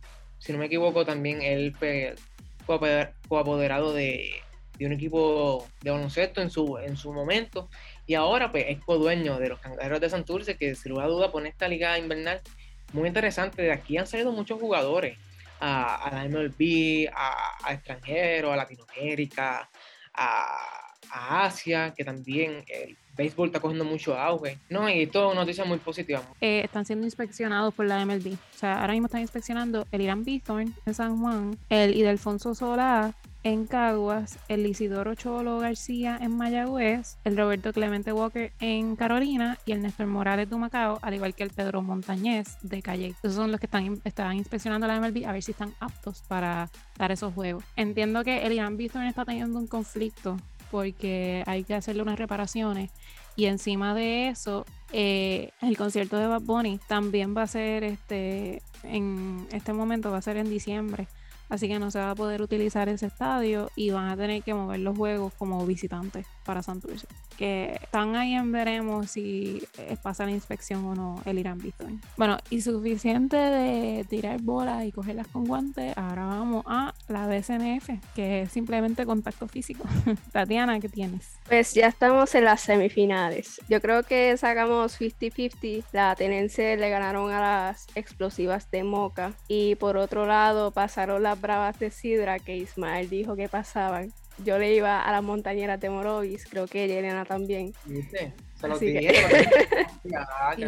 Si 0.44 0.52
no 0.52 0.58
me 0.58 0.66
equivoco, 0.66 1.06
también 1.06 1.40
él 1.40 1.74
fue 1.74 2.14
coapoderado 3.28 3.94
de, 3.94 4.30
un 4.80 4.92
equipo 4.92 5.66
de 5.82 5.90
baloncesto 5.90 6.42
en 6.42 6.50
su, 6.50 6.76
en 6.78 6.96
su 6.96 7.12
momento 7.12 7.70
y 8.06 8.14
ahora 8.14 8.50
pues 8.50 8.66
es 8.68 8.78
co-dueño 8.80 9.38
de 9.38 9.48
los 9.48 9.60
Cangrejeros 9.60 10.00
de 10.00 10.10
Santurce 10.10 10.56
que 10.56 10.74
sin 10.74 10.90
lugar 10.90 11.06
a 11.06 11.10
duda 11.10 11.32
pone 11.32 11.48
esta 11.48 11.68
liga 11.68 11.98
invernal 11.98 12.42
muy 12.92 13.08
interesante. 13.08 13.62
De 13.62 13.72
aquí 13.72 13.96
han 13.96 14.06
salido 14.06 14.32
muchos 14.32 14.60
jugadores 14.60 15.18
a, 15.60 16.10
la 16.12 16.28
MLB, 16.28 17.08
a, 17.14 17.72
extranjeros, 17.72 18.52
a 18.52 18.56
Latinoamérica, 18.56 19.68
a, 20.12 20.90
Asia, 21.10 21.94
que 21.96 22.04
también 22.04 22.64
el 22.66 22.96
béisbol 23.16 23.48
está 23.48 23.60
cogiendo 23.60 23.84
mucho 23.84 24.18
auge. 24.18 24.58
No, 24.68 24.88
y 24.88 25.02
esto 25.02 25.26
es 25.26 25.32
una 25.32 25.40
noticia 25.42 25.64
muy 25.64 25.78
positiva. 25.78 26.22
Eh, 26.40 26.62
están 26.64 26.84
siendo 26.84 27.06
inspeccionados 27.06 27.74
por 27.74 27.86
la 27.86 28.04
MLB. 28.04 28.34
O 28.34 28.58
sea, 28.58 28.80
ahora 28.80 28.92
mismo 28.92 29.06
están 29.06 29.20
inspeccionando 29.20 29.86
el 29.92 30.00
Irán 30.00 30.24
Bithorn 30.24 30.74
en 30.86 30.94
San 30.94 31.20
Juan, 31.20 31.56
el 31.68 31.94
Idelfonso 31.94 32.54
Solá 32.54 33.14
en 33.44 33.66
Caguas, 33.66 34.38
el 34.48 34.66
Isidoro 34.66 35.14
Cholo 35.14 35.58
García 35.58 36.18
en 36.20 36.34
Mayagüez, 36.36 37.18
el 37.24 37.36
Roberto 37.36 37.72
Clemente 37.74 38.10
Walker 38.10 38.52
en 38.58 38.96
Carolina 38.96 39.58
y 39.66 39.72
el 39.72 39.82
Néstor 39.82 40.06
Morales 40.06 40.48
de 40.48 40.56
Macao, 40.56 40.98
al 41.02 41.14
igual 41.14 41.34
que 41.34 41.42
el 41.42 41.50
Pedro 41.50 41.82
Montañez 41.82 42.56
de 42.62 42.80
Calle. 42.80 43.14
Esos 43.22 43.34
son 43.34 43.52
los 43.52 43.60
que 43.60 43.66
están, 43.66 44.00
están 44.04 44.36
inspeccionando 44.36 44.86
la 44.86 44.98
MLB 44.98 45.26
a 45.26 45.32
ver 45.32 45.42
si 45.42 45.52
están 45.52 45.74
aptos 45.78 46.22
para 46.26 46.70
dar 46.96 47.12
esos 47.12 47.34
juegos. 47.34 47.62
Entiendo 47.76 48.24
que 48.24 48.46
el 48.46 48.52
Irán 48.54 48.78
Bithorn 48.78 49.06
está 49.06 49.26
teniendo 49.26 49.58
un 49.58 49.66
conflicto 49.66 50.38
porque 50.74 51.44
hay 51.46 51.62
que 51.62 51.72
hacerle 51.72 52.02
unas 52.02 52.18
reparaciones. 52.18 52.90
Y 53.36 53.44
encima 53.44 53.94
de 53.94 54.26
eso, 54.26 54.66
eh, 54.90 55.50
el 55.62 55.76
concierto 55.76 56.16
de 56.16 56.26
Bad 56.26 56.40
Bunny 56.40 56.80
también 56.88 57.32
va 57.36 57.42
a 57.42 57.46
ser 57.46 57.84
este 57.84 58.60
en 58.82 59.46
este 59.52 59.72
momento, 59.72 60.10
va 60.10 60.18
a 60.18 60.22
ser 60.22 60.36
en 60.36 60.50
diciembre. 60.50 61.06
así 61.48 61.68
que 61.68 61.78
no 61.78 61.92
se 61.92 62.00
va 62.00 62.10
a 62.10 62.14
poder 62.16 62.42
utilizar 62.42 62.88
ese 62.88 63.06
estadio 63.06 63.70
y 63.76 63.90
van 63.90 64.08
a 64.08 64.16
tener 64.16 64.42
que 64.42 64.52
mover 64.52 64.80
los 64.80 64.96
juegos 64.96 65.32
como 65.34 65.64
visitantes 65.64 66.26
para 66.44 66.62
Santurce. 66.62 67.06
Que 67.36 67.78
están 67.82 68.14
ahí 68.14 68.34
en 68.34 68.52
veremos 68.52 69.10
si 69.10 69.62
eh, 69.78 69.96
pasa 70.02 70.24
la 70.24 70.30
inspección 70.30 70.84
o 70.84 70.94
no 70.94 71.20
el 71.24 71.38
Irán 71.38 71.58
Bithorn. 71.58 72.00
Bueno, 72.16 72.38
y 72.50 72.60
suficiente 72.60 73.36
de 73.36 74.04
tirar 74.08 74.40
bolas 74.40 74.84
y 74.84 74.92
cogerlas 74.92 75.26
con 75.28 75.44
guantes. 75.44 75.96
Ahora 75.96 76.26
vamos 76.26 76.64
a 76.66 76.94
la 77.08 77.26
BCNF, 77.26 77.90
que 78.14 78.42
es 78.42 78.52
simplemente 78.52 79.04
contacto 79.04 79.48
físico. 79.48 79.84
Tatiana, 80.32 80.78
¿qué 80.80 80.88
tienes? 80.88 81.32
Pues 81.48 81.74
ya 81.74 81.88
estamos 81.88 82.34
en 82.34 82.44
las 82.44 82.60
semifinales. 82.60 83.60
Yo 83.68 83.80
creo 83.80 84.02
que 84.02 84.36
sacamos 84.36 85.00
50-50. 85.00 85.84
La 85.92 86.14
Tenense 86.14 86.76
le 86.76 86.90
ganaron 86.90 87.30
a 87.30 87.40
las 87.40 87.86
explosivas 87.94 88.70
de 88.70 88.84
Moca. 88.84 89.32
Y 89.48 89.74
por 89.76 89.96
otro 89.96 90.26
lado 90.26 90.70
pasaron 90.70 91.22
las 91.22 91.40
bravas 91.40 91.78
de 91.78 91.90
Sidra, 91.90 92.38
que 92.38 92.56
Ismael 92.56 93.08
dijo 93.08 93.36
que 93.36 93.48
pasaban. 93.48 94.12
Yo 94.38 94.58
le 94.58 94.74
iba 94.74 95.00
a 95.00 95.12
las 95.12 95.22
montañeras 95.22 95.80
de 95.80 95.90
Morovis, 95.90 96.46
creo 96.48 96.66
que 96.66 96.88
Yelena 96.88 97.24
también. 97.24 97.72
¿Viste? 97.84 98.34
Se 98.78 98.86
que- 98.86 100.66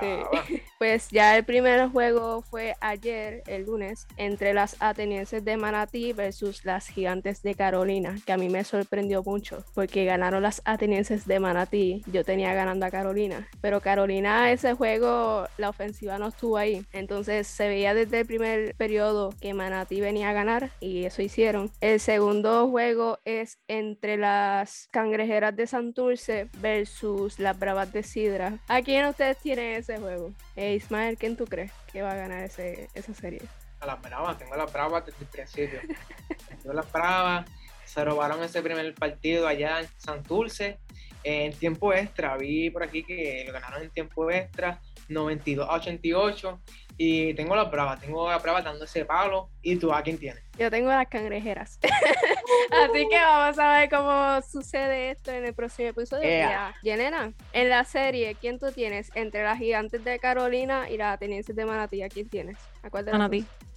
Sí. 0.00 0.62
Pues 0.78 1.08
ya 1.10 1.36
el 1.38 1.44
primer 1.44 1.88
juego 1.88 2.42
fue 2.42 2.74
ayer, 2.80 3.42
el 3.46 3.64
lunes, 3.64 4.06
entre 4.18 4.52
las 4.52 4.76
atenienses 4.80 5.42
de 5.44 5.56
Manatí 5.56 6.12
versus 6.12 6.64
las 6.66 6.88
gigantes 6.88 7.42
de 7.42 7.54
Carolina, 7.54 8.16
que 8.26 8.32
a 8.32 8.36
mí 8.36 8.50
me 8.50 8.64
sorprendió 8.64 9.22
mucho, 9.22 9.64
porque 9.74 10.04
ganaron 10.04 10.42
las 10.42 10.60
atenienses 10.66 11.26
de 11.26 11.40
Manatí. 11.40 12.02
Yo 12.12 12.22
tenía 12.22 12.52
ganando 12.52 12.84
a 12.84 12.90
Carolina, 12.90 13.48
pero 13.62 13.80
Carolina 13.80 14.52
ese 14.52 14.74
juego, 14.74 15.46
la 15.56 15.70
ofensiva 15.70 16.18
no 16.18 16.28
estuvo 16.28 16.58
ahí. 16.58 16.84
Entonces 16.92 17.46
se 17.46 17.66
veía 17.68 17.94
desde 17.94 18.20
el 18.20 18.26
primer 18.26 18.74
periodo 18.74 19.32
que 19.40 19.54
Manatí 19.54 20.02
venía 20.02 20.30
a 20.30 20.32
ganar 20.34 20.70
y 20.80 21.04
eso 21.04 21.22
hicieron. 21.22 21.70
El 21.80 21.98
segundo 21.98 22.68
juego 22.68 23.20
es 23.24 23.58
entre 23.68 24.18
las 24.18 24.88
cangrejeras 24.90 25.56
de 25.56 25.66
Santurce 25.66 26.48
versus 26.60 27.38
las 27.38 27.58
bravas 27.58 27.92
de 27.92 28.02
Sidra. 28.02 28.58
¿A 28.68 28.82
quién 28.82 29.06
ustedes 29.06 29.38
tienen 29.38 29.76
ese 29.76 29.98
juego? 29.98 30.32
Eh, 30.56 30.74
Ismael, 30.74 31.16
¿quién 31.16 31.36
tú 31.36 31.46
crees 31.46 31.72
que 31.92 32.02
va 32.02 32.12
a 32.12 32.16
ganar 32.16 32.44
ese, 32.44 32.88
esa 32.94 33.14
serie? 33.14 33.42
A 33.80 33.86
las 33.86 34.00
bravas, 34.00 34.38
tengo 34.38 34.56
las 34.56 34.72
bravas 34.72 35.06
desde 35.06 35.20
el 35.20 35.26
principio. 35.26 35.80
Tengo 36.62 36.72
las 36.72 36.90
bravas, 36.90 37.46
se 37.84 38.04
robaron 38.04 38.42
ese 38.42 38.62
primer 38.62 38.94
partido 38.94 39.46
allá 39.46 39.80
en 39.80 39.88
Santurce. 39.98 40.78
En 41.22 41.52
tiempo 41.54 41.92
extra, 41.92 42.36
vi 42.36 42.70
por 42.70 42.82
aquí 42.82 43.02
que 43.02 43.44
lo 43.46 43.52
ganaron 43.52 43.82
en 43.82 43.90
tiempo 43.90 44.30
extra, 44.30 44.80
92 45.08 45.68
a 45.68 45.74
88. 45.74 46.60
Y 46.96 47.34
tengo 47.34 47.56
las 47.56 47.70
bravas, 47.70 48.00
tengo 48.00 48.30
las 48.30 48.40
bravas 48.40 48.64
dando 48.64 48.84
ese 48.84 49.04
palo. 49.04 49.50
¿Y 49.62 49.76
tú 49.76 49.92
a 49.92 50.02
quién 50.02 50.16
tienes? 50.16 50.44
Yo 50.58 50.70
tengo 50.70 50.90
las 50.90 51.08
cangrejeras. 51.08 51.80
Así 52.70 53.08
que 53.08 53.16
vamos 53.16 53.58
a 53.58 53.78
ver 53.78 53.90
cómo 53.90 54.40
sucede 54.42 55.10
esto 55.10 55.32
en 55.32 55.44
el 55.44 55.54
próximo 55.54 55.88
episodio. 55.88 56.22
Ea. 56.22 56.48
Ya, 56.48 56.74
Yelena, 56.82 57.32
en 57.52 57.68
la 57.68 57.84
serie, 57.84 58.36
¿quién 58.40 58.60
tú 58.60 58.70
tienes? 58.70 59.10
Entre 59.14 59.42
las 59.42 59.58
gigantes 59.58 60.04
de 60.04 60.20
Carolina 60.20 60.88
y 60.88 60.96
las 60.96 61.14
atenienses 61.14 61.56
de 61.56 61.64
Manatí, 61.64 62.02
¿a 62.02 62.08
quién 62.08 62.28
tienes? 62.28 62.58
¿A 62.82 62.90
cuál 62.90 63.06
de 63.06 63.12
las 63.12 63.30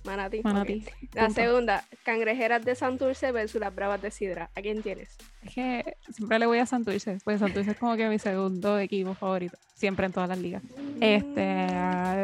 Manatí. 0.08 0.84
La 1.14 1.30
segunda, 1.30 1.84
cangrejeras 2.04 2.64
de 2.66 2.76
Santurce 2.76 3.32
versus 3.32 3.60
las 3.62 3.76
bravas 3.76 4.02
de 4.02 4.12
Sidra. 4.12 4.50
¿A 4.56 4.62
quién 4.62 4.82
tienes? 4.82 5.18
Es 5.44 5.54
que 5.54 5.98
siempre 6.12 6.40
le 6.40 6.46
voy 6.46 6.60
a 6.60 6.66
Santurce, 6.66 7.18
pues 7.24 7.40
Santurce 7.40 7.72
es 7.72 7.78
como 7.78 7.96
que 7.96 8.08
mi 8.10 8.18
segundo 8.18 8.80
equipo 8.80 9.14
favorito, 9.14 9.58
siempre 9.76 10.06
en 10.06 10.14
todas 10.14 10.30
las 10.30 10.40
ligas. 10.40 10.64
Este, 11.00 11.68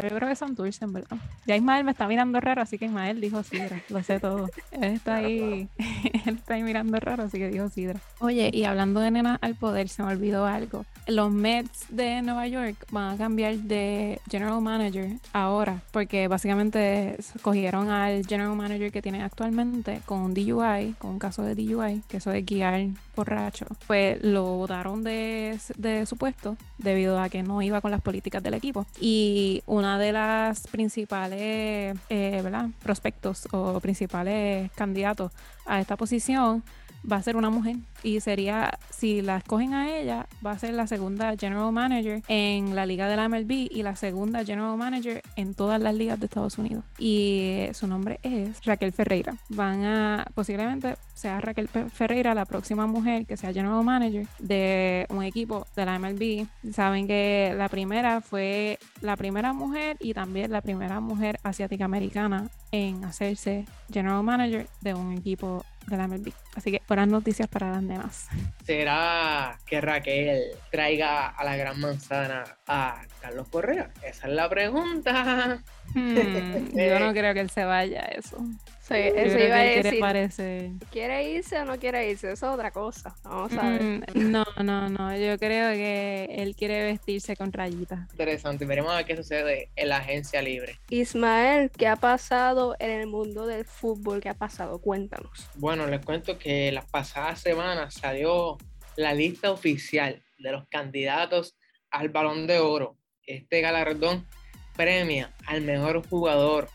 yo 0.10 0.16
creo 0.16 0.30
que 0.30 0.36
Santurce, 0.36 0.86
en 0.86 0.94
verdad. 0.94 1.18
Ya 1.46 1.56
Ismael 1.56 1.84
me 1.84 1.92
está 1.92 2.08
mirando 2.08 2.40
raro, 2.40 2.62
así 2.62 2.78
que 2.78 2.86
Ismael 2.86 3.22
dijo 3.22 3.44
Sidra, 3.44 3.82
lo 3.90 4.04
sé 4.04 4.20
todo. 4.20 4.50
Él 4.72 4.94
está 4.94 5.16
ahí, 5.16 5.68
él 6.26 6.36
está 6.36 6.56
ahí 6.56 6.64
mirando 6.64 7.00
raro, 7.00 7.24
así 7.24 7.38
que 7.38 7.50
dijo 7.50 7.70
Sidra. 7.70 8.00
Oye, 8.20 8.50
y 8.54 8.64
hablando 8.66 9.00
de 9.00 9.12
nena 9.12 9.38
al 9.42 9.56
poder, 9.56 9.90
se 9.90 10.04
me 10.04 10.14
olvidó 10.14 10.46
algo. 10.46 10.86
Los 11.08 11.32
Mets 11.32 11.86
de 11.90 12.22
Nueva 12.22 12.48
York 12.48 12.76
van 12.92 13.14
a 13.14 13.18
cambiar 13.18 13.56
de 13.56 14.20
general 14.30 14.62
manager 14.62 15.18
ahora, 15.34 15.82
porque 15.92 16.28
básicamente 16.28 17.18
cogieron 17.42 17.90
al 17.90 18.26
general 18.26 18.56
manager 18.56 18.92
que 18.92 19.02
tienen 19.02 19.22
actualmente 19.22 20.02
con 20.06 20.20
un 20.20 20.34
DUI, 20.34 20.96
con 20.98 21.12
un 21.12 21.20
caso 21.20 21.44
de 21.44 21.56
DUI, 21.56 22.02
que 22.08 22.18
eso 22.18 22.32
es 22.32 22.46
guiar 22.46 22.88
borracho. 23.16 23.66
Pues 23.88 24.24
lo 24.24 24.44
votaron 24.58 25.04
de, 25.04 25.60
de 25.78 26.06
su 26.06 26.18
puesto 26.18 26.58
debido 26.78 27.20
a 27.20 27.30
que 27.30 27.44
no 27.44 27.62
iba 27.62 27.82
con 27.82 27.92
las 27.92 28.02
políticas 28.02 28.44
del 28.44 28.54
equipo. 28.54 28.86
Y 29.00 29.64
una 29.66 29.98
de 29.98 30.12
las 30.12 30.68
principales 30.68 31.98
eh, 32.10 32.44
prospectos 32.82 33.48
o 33.52 33.80
principales 33.80 34.72
candidatos 34.72 35.32
a 35.66 35.80
esta 35.80 35.96
posición 35.96 36.64
va 37.10 37.18
a 37.18 37.24
ser 37.24 37.36
una 37.36 37.50
mujer 37.50 37.78
y 38.04 38.20
sería, 38.20 38.78
si 38.90 39.22
la 39.22 39.38
escogen 39.38 39.74
a 39.74 39.98
ella, 39.98 40.28
va 40.46 40.52
a 40.52 40.60
ser 40.60 40.74
la 40.74 40.88
segunda 40.88 41.36
general 41.38 41.72
manager 41.72 42.22
en 42.28 42.76
la 42.76 42.86
liga 42.86 43.08
de 43.08 43.16
la 43.16 43.30
MLB 43.30 43.52
y 43.72 43.82
la 43.82 43.96
segunda 43.96 44.44
general 44.44 44.78
manager 44.78 45.22
en 45.36 45.54
todas 45.54 45.82
las 45.82 45.96
ligas 45.96 46.20
de 46.20 46.26
Estados 46.26 46.58
Unidos. 46.58 46.84
Y 47.00 47.68
su 47.74 47.88
nombre 47.88 48.20
es 48.24 48.64
Raquel 48.66 48.92
Ferreira. 48.92 49.36
Van 49.50 49.86
a, 49.86 50.26
posiblemente 50.36 50.96
sea 51.14 51.40
Raquel 51.40 51.70
Ferreira 51.70 52.34
la 52.34 52.46
próxima 52.46 52.88
mujer 52.88 53.26
que 53.26 53.38
sea 53.38 53.54
general 53.54 53.84
manager 53.84 54.28
de 54.40 55.06
un 55.10 55.24
equipo 55.24 55.66
de 55.76 55.86
la 55.86 55.98
MLB. 55.98 56.48
Saben 56.74 57.08
que 57.08 57.54
la 57.58 57.70
primera 57.70 58.20
fue 58.22 58.80
la 59.02 59.16
primera 59.16 59.54
mujer 59.54 59.98
y 60.00 60.14
también 60.14 60.52
la 60.52 60.62
primera 60.62 61.00
mujer 61.00 61.40
asiática 61.44 61.86
americana 61.86 62.50
en 62.72 63.06
hacerse 63.06 63.66
general 63.92 64.24
manager 64.24 64.68
de 64.82 64.94
un 64.96 65.14
equipo 65.14 65.64
de 65.88 65.98
la 65.98 66.08
MLB. 66.08 66.32
Así 66.56 66.72
que 66.72 66.82
buenas 66.88 67.08
noticias 67.08 67.48
para 67.48 67.72
las 67.72 67.88
demás. 67.88 68.28
¿Será 68.66 69.58
que 69.66 69.82
Raquel 69.82 70.44
traiga 70.72 71.30
a 71.30 71.44
la 71.44 71.56
gran 71.56 71.80
manzana 71.80 72.44
a 72.68 73.02
Carlos 73.22 73.48
Correa? 73.50 73.92
Esa 74.02 74.28
es 74.28 74.34
la 74.34 74.50
pregunta. 74.50 75.60
Hmm, 75.94 76.16
yo 76.76 77.00
no 77.00 77.14
creo 77.14 77.34
que 77.34 77.40
él 77.42 77.50
se 77.50 77.66
vaya 77.66 78.02
a 78.02 78.08
eso. 78.08 78.38
Sí, 78.84 78.96
eso 78.96 79.40
iba 79.40 80.10
a 80.10 80.14
decir. 80.14 80.74
¿Quiere 80.92 81.30
irse 81.32 81.58
o 81.58 81.64
no 81.64 81.80
quiere 81.80 82.12
irse? 82.12 82.34
Eso 82.34 82.48
es 82.48 82.54
otra 82.54 82.72
cosa. 82.72 83.16
Vamos 83.24 83.54
a 83.54 83.70
ver. 83.70 83.82
Mm, 83.82 84.30
no, 84.30 84.44
no, 84.62 84.90
no. 84.90 85.18
Yo 85.18 85.40
creo 85.40 85.72
que 85.72 86.26
él 86.30 86.54
quiere 86.54 86.84
vestirse 86.84 87.38
con 87.38 87.54
rayitas. 87.54 88.12
Interesante. 88.12 88.66
Veremos 88.66 88.92
a 88.92 88.98
ver 88.98 89.06
qué 89.06 89.16
sucede 89.16 89.70
en 89.78 89.88
la 89.88 89.98
agencia 90.00 90.42
libre. 90.42 90.80
Ismael, 90.90 91.72
¿qué 91.72 91.88
ha 91.88 91.96
pasado 91.96 92.76
en 92.78 92.92
el 92.92 93.08
mundo 93.08 93.48
del 93.48 93.64
fútbol? 93.64 94.20
¿Qué 94.20 94.28
ha 94.28 94.34
pasado? 94.34 94.82
Cuéntanos. 94.82 95.48
Bueno, 95.56 95.88
les 95.88 96.04
cuento 96.04 96.38
que 96.38 96.70
las 96.74 96.84
pasadas 96.84 97.40
semanas 97.40 97.94
salió 97.94 98.58
la 98.98 99.14
lista 99.14 99.50
oficial 99.52 100.22
de 100.40 100.52
los 100.52 100.68
candidatos 100.68 101.56
al 101.90 102.10
Balón 102.10 102.48
de 102.48 102.60
Oro. 102.60 102.98
Este 103.26 103.62
galardón 103.62 104.28
premia 104.76 105.32
al 105.46 105.62
mejor 105.62 106.06
jugador 106.06 106.68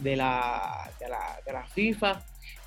de 0.00 0.16
la, 0.16 0.90
de 0.98 1.08
la, 1.08 1.40
de 1.44 1.52
la 1.52 1.66
FIFA, 1.66 2.24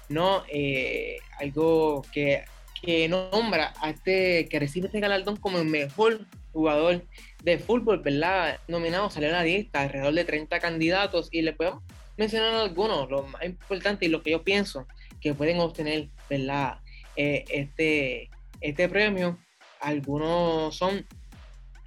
¿no? 0.09 0.43
Eh, 0.47 1.17
algo 1.39 2.03
que, 2.11 2.43
que 2.81 3.07
nombra 3.07 3.73
a 3.81 3.89
este, 3.89 4.47
que 4.49 4.59
recibe 4.59 4.87
este 4.87 4.99
galardón 4.99 5.37
como 5.37 5.59
el 5.59 5.65
mejor 5.65 6.25
jugador 6.51 7.03
de 7.43 7.57
fútbol, 7.57 7.99
¿verdad? 7.99 8.59
Nominado, 8.67 9.09
salió 9.09 9.29
en 9.29 9.35
la 9.35 9.43
lista, 9.43 9.81
alrededor 9.81 10.13
de 10.13 10.25
30 10.25 10.59
candidatos, 10.59 11.29
y 11.31 11.41
le 11.41 11.53
podemos 11.53 11.83
mencionar 12.17 12.53
algunos, 12.53 13.09
los 13.09 13.29
más 13.29 13.43
importantes 13.43 14.07
y 14.07 14.11
los 14.11 14.21
que 14.21 14.31
yo 14.31 14.43
pienso 14.43 14.87
que 15.19 15.33
pueden 15.33 15.59
obtener, 15.59 16.09
¿verdad? 16.29 16.79
Eh, 17.15 17.45
este, 17.49 18.29
este 18.61 18.89
premio. 18.89 19.37
Algunos 19.79 20.75
son 20.75 21.05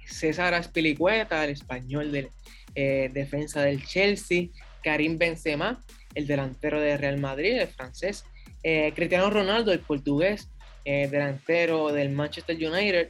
César 0.05 0.53
Aspilicueta, 0.53 1.43
el 1.43 1.51
español 1.51 2.11
del 2.11 2.29
eh, 2.75 3.09
defensa 3.13 3.61
del 3.61 3.83
Chelsea, 3.85 4.49
Karim 4.87 5.17
Benzema, 5.17 5.83
el 6.15 6.27
delantero 6.27 6.79
de 6.79 6.95
Real 6.95 7.17
Madrid, 7.17 7.59
el 7.59 7.67
francés, 7.67 8.23
eh, 8.63 8.93
Cristiano 8.95 9.29
Ronaldo, 9.29 9.73
el 9.73 9.81
portugués, 9.81 10.49
eh, 10.85 11.09
delantero 11.11 11.91
del 11.91 12.09
Manchester 12.09 12.55
United, 12.55 13.09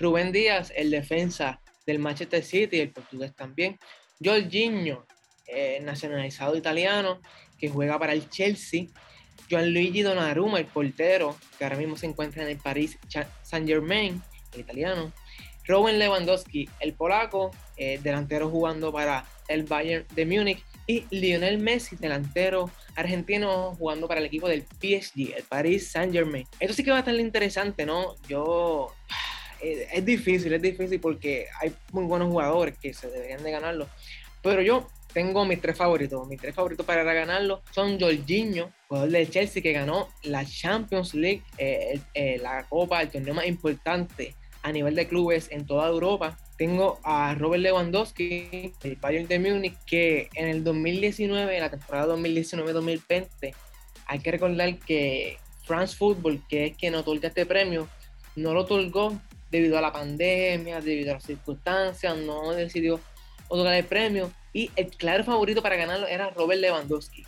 Rubén 0.00 0.32
Díaz, 0.32 0.72
el 0.74 0.90
defensa 0.90 1.60
del 1.86 2.00
Manchester 2.00 2.42
City, 2.42 2.80
el 2.80 2.90
portugués 2.90 3.36
también, 3.36 3.78
Jorginho, 4.20 5.06
eh, 5.46 5.78
nacionalizado 5.84 6.56
italiano, 6.56 7.20
que 7.56 7.68
juega 7.68 8.00
para 8.00 8.14
el 8.14 8.28
Chelsea, 8.28 8.86
Gianluigi 9.48 10.02
Donnarumma, 10.02 10.58
el 10.58 10.66
portero, 10.66 11.36
que 11.56 11.62
ahora 11.62 11.76
mismo 11.76 11.96
se 11.96 12.06
encuentra 12.06 12.42
en 12.42 12.48
el 12.48 12.56
Paris 12.56 12.98
Saint 13.44 13.68
Germain, 13.68 14.20
el 14.54 14.60
italiano, 14.60 15.12
Robin 15.68 16.00
Lewandowski, 16.00 16.68
el 16.80 16.94
polaco, 16.94 17.52
eh, 17.76 18.00
delantero 18.02 18.50
jugando 18.50 18.92
para 18.92 19.24
el 19.46 19.62
Bayern 19.62 20.04
de 20.16 20.26
Múnich, 20.26 20.64
y 20.86 21.04
Lionel 21.10 21.58
Messi, 21.58 21.96
delantero 21.96 22.70
argentino 22.96 23.74
jugando 23.76 24.08
para 24.08 24.20
el 24.20 24.26
equipo 24.26 24.48
del 24.48 24.62
PSG, 24.62 25.34
el 25.36 25.44
Paris 25.44 25.90
Saint 25.90 26.12
Germain. 26.12 26.46
Esto 26.60 26.74
sí 26.74 26.84
que 26.84 26.90
va 26.90 26.98
a 26.98 27.00
estar 27.00 27.14
interesante, 27.14 27.86
¿no? 27.86 28.16
Yo... 28.28 28.92
Es 29.64 30.04
difícil, 30.04 30.52
es 30.52 30.60
difícil 30.60 30.98
porque 30.98 31.46
hay 31.60 31.72
muy 31.92 32.02
buenos 32.02 32.28
jugadores 32.28 32.76
que 32.76 32.92
se 32.92 33.08
deberían 33.08 33.44
de 33.44 33.52
ganarlo. 33.52 33.88
Pero 34.42 34.60
yo 34.60 34.88
tengo 35.12 35.44
mis 35.44 35.60
tres 35.60 35.76
favoritos. 35.76 36.26
Mis 36.26 36.40
tres 36.40 36.54
favoritos 36.54 36.84
para 36.84 37.04
ganarlo 37.04 37.62
son 37.70 37.98
Jorginho, 37.98 38.72
jugador 38.88 39.10
del 39.10 39.30
Chelsea 39.30 39.62
que 39.62 39.72
ganó 39.72 40.08
la 40.22 40.44
Champions 40.44 41.14
League, 41.14 41.42
eh, 41.58 42.00
eh, 42.14 42.38
la 42.42 42.64
Copa, 42.68 43.02
el 43.02 43.10
torneo 43.10 43.34
más 43.34 43.46
importante 43.46 44.34
a 44.62 44.72
nivel 44.72 44.94
de 44.94 45.06
clubes 45.06 45.48
en 45.50 45.66
toda 45.66 45.88
Europa. 45.88 46.38
Tengo 46.62 47.00
a 47.02 47.34
Robert 47.34 47.60
Lewandowski, 47.60 48.72
del 48.80 48.94
Bayern 48.94 49.26
de 49.26 49.40
Múnich, 49.40 49.76
que 49.84 50.28
en 50.36 50.46
el 50.46 50.62
2019, 50.62 51.58
la 51.58 51.70
temporada 51.70 52.14
2019-2020, 52.14 53.52
hay 54.06 54.18
que 54.20 54.30
recordar 54.30 54.78
que 54.78 55.38
France 55.64 55.96
Football, 55.96 56.40
que 56.48 56.66
es 56.66 56.76
quien 56.76 56.94
otorga 56.94 57.26
este 57.26 57.46
premio, 57.46 57.88
no 58.36 58.54
lo 58.54 58.60
otorgó 58.60 59.20
debido 59.50 59.76
a 59.76 59.80
la 59.80 59.92
pandemia, 59.92 60.80
debido 60.80 61.10
a 61.10 61.14
las 61.14 61.24
circunstancias, 61.24 62.16
no 62.16 62.52
decidió 62.52 63.00
otorgar 63.48 63.74
el 63.74 63.84
premio. 63.84 64.30
Y 64.52 64.70
el 64.76 64.86
claro 64.92 65.24
favorito 65.24 65.62
para 65.62 65.74
ganarlo 65.74 66.06
era 66.06 66.30
Robert 66.30 66.60
Lewandowski. 66.60 67.24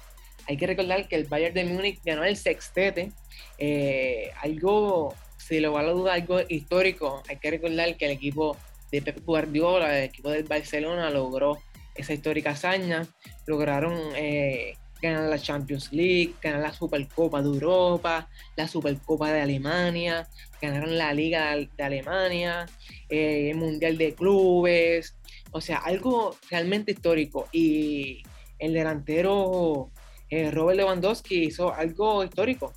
Hay 0.46 0.56
que 0.56 0.68
recordar 0.68 1.08
que 1.08 1.16
el 1.16 1.24
Bayern 1.24 1.54
de 1.54 1.64
Múnich 1.64 2.00
ganó 2.04 2.22
el 2.22 2.36
sextete, 2.36 3.10
eh, 3.58 4.30
algo, 4.42 5.12
si 5.38 5.58
lo 5.58 5.72
va 5.72 5.80
a 5.80 5.86
duda, 5.86 6.14
algo 6.14 6.38
histórico. 6.48 7.24
Hay 7.28 7.38
que 7.38 7.50
recordar 7.50 7.96
que 7.96 8.04
el 8.04 8.12
equipo 8.12 8.56
de 8.94 9.02
Pep 9.02 9.24
Guardiola, 9.24 9.98
el 9.98 10.04
equipo 10.04 10.30
del 10.30 10.44
Barcelona, 10.44 11.10
logró 11.10 11.58
esa 11.96 12.12
histórica 12.12 12.50
hazaña. 12.50 13.06
Lograron 13.44 13.98
eh, 14.14 14.74
ganar 15.02 15.28
la 15.28 15.38
Champions 15.38 15.92
League, 15.92 16.34
ganar 16.40 16.60
la 16.60 16.72
Supercopa 16.72 17.42
de 17.42 17.48
Europa, 17.48 18.28
la 18.56 18.68
Supercopa 18.68 19.32
de 19.32 19.40
Alemania, 19.40 20.28
ganaron 20.62 20.96
la 20.96 21.12
Liga 21.12 21.56
de 21.56 21.82
Alemania, 21.82 22.66
eh, 23.08 23.50
el 23.50 23.56
Mundial 23.56 23.98
de 23.98 24.14
Clubes, 24.14 25.16
o 25.50 25.60
sea, 25.60 25.78
algo 25.78 26.36
realmente 26.48 26.92
histórico. 26.92 27.48
Y 27.50 28.22
el 28.60 28.74
delantero 28.74 29.90
eh, 30.30 30.52
Robert 30.52 30.76
Lewandowski 30.76 31.46
hizo 31.46 31.74
algo 31.74 32.22
histórico, 32.22 32.72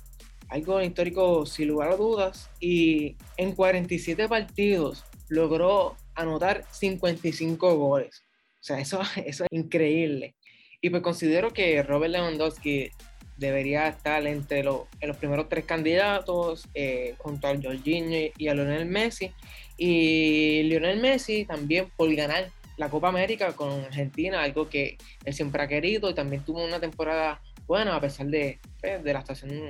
algo 0.48 0.82
histórico 0.82 1.46
sin 1.46 1.68
lugar 1.68 1.90
a 1.92 1.96
dudas. 1.96 2.50
Y 2.58 3.16
en 3.36 3.52
47 3.52 4.28
partidos 4.28 5.04
logró 5.28 5.96
anotar 6.18 6.64
55 6.70 7.76
goles. 7.76 8.22
O 8.60 8.64
sea, 8.64 8.80
eso, 8.80 9.00
eso 9.24 9.44
es 9.44 9.58
increíble. 9.58 10.34
Y 10.80 10.90
pues 10.90 11.02
considero 11.02 11.52
que 11.52 11.82
Robert 11.82 12.12
Lewandowski 12.12 12.90
debería 13.36 13.88
estar 13.88 14.26
entre 14.26 14.64
los, 14.64 14.86
primeros 15.18 15.48
tres 15.48 15.64
candidatos, 15.64 16.68
eh, 16.74 17.14
junto 17.18 17.46
a 17.46 17.56
Jorginho 17.60 18.30
y 18.36 18.48
a 18.48 18.54
Lionel 18.54 18.86
Messi. 18.86 19.32
Y 19.76 20.64
Lionel 20.64 21.00
Messi 21.00 21.44
también 21.44 21.90
por 21.96 22.12
ganar 22.14 22.50
la 22.76 22.88
Copa 22.88 23.08
América 23.08 23.54
con 23.54 23.84
Argentina, 23.84 24.42
algo 24.42 24.68
que 24.68 24.98
él 25.24 25.34
siempre 25.34 25.62
ha 25.62 25.68
querido 25.68 26.10
y 26.10 26.14
también 26.14 26.44
tuvo 26.44 26.64
una 26.64 26.80
temporada 26.80 27.40
buena 27.66 27.96
a 27.96 28.00
pesar 28.00 28.26
de, 28.26 28.58
pues, 28.80 29.04
la 29.04 29.18
actuación, 29.18 29.68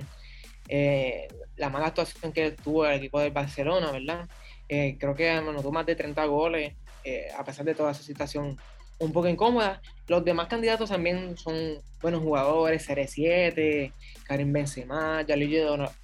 eh, 0.68 1.28
la 1.56 1.70
mala 1.70 1.86
actuación 1.86 2.32
que 2.32 2.52
tuvo 2.52 2.86
el 2.86 2.98
equipo 2.98 3.20
del 3.20 3.32
Barcelona, 3.32 3.90
¿verdad? 3.90 4.28
Eh, 4.68 4.96
creo 4.98 5.14
que 5.14 5.30
anotó 5.30 5.72
más 5.72 5.86
de 5.86 5.96
30 5.96 6.24
goles 6.26 6.74
a 7.36 7.42
pesar 7.42 7.64
de 7.64 7.74
toda 7.74 7.92
esa 7.92 8.02
situación 8.02 8.58
un 8.98 9.12
poco 9.12 9.28
incómoda. 9.28 9.80
Los 10.06 10.24
demás 10.24 10.48
candidatos 10.48 10.90
también 10.90 11.36
son 11.36 11.54
buenos 12.00 12.22
jugadores, 12.22 12.88
CR7, 12.88 13.92
Karim 14.24 14.52
Benzema, 14.52 15.24
Gianluigi 15.24 15.58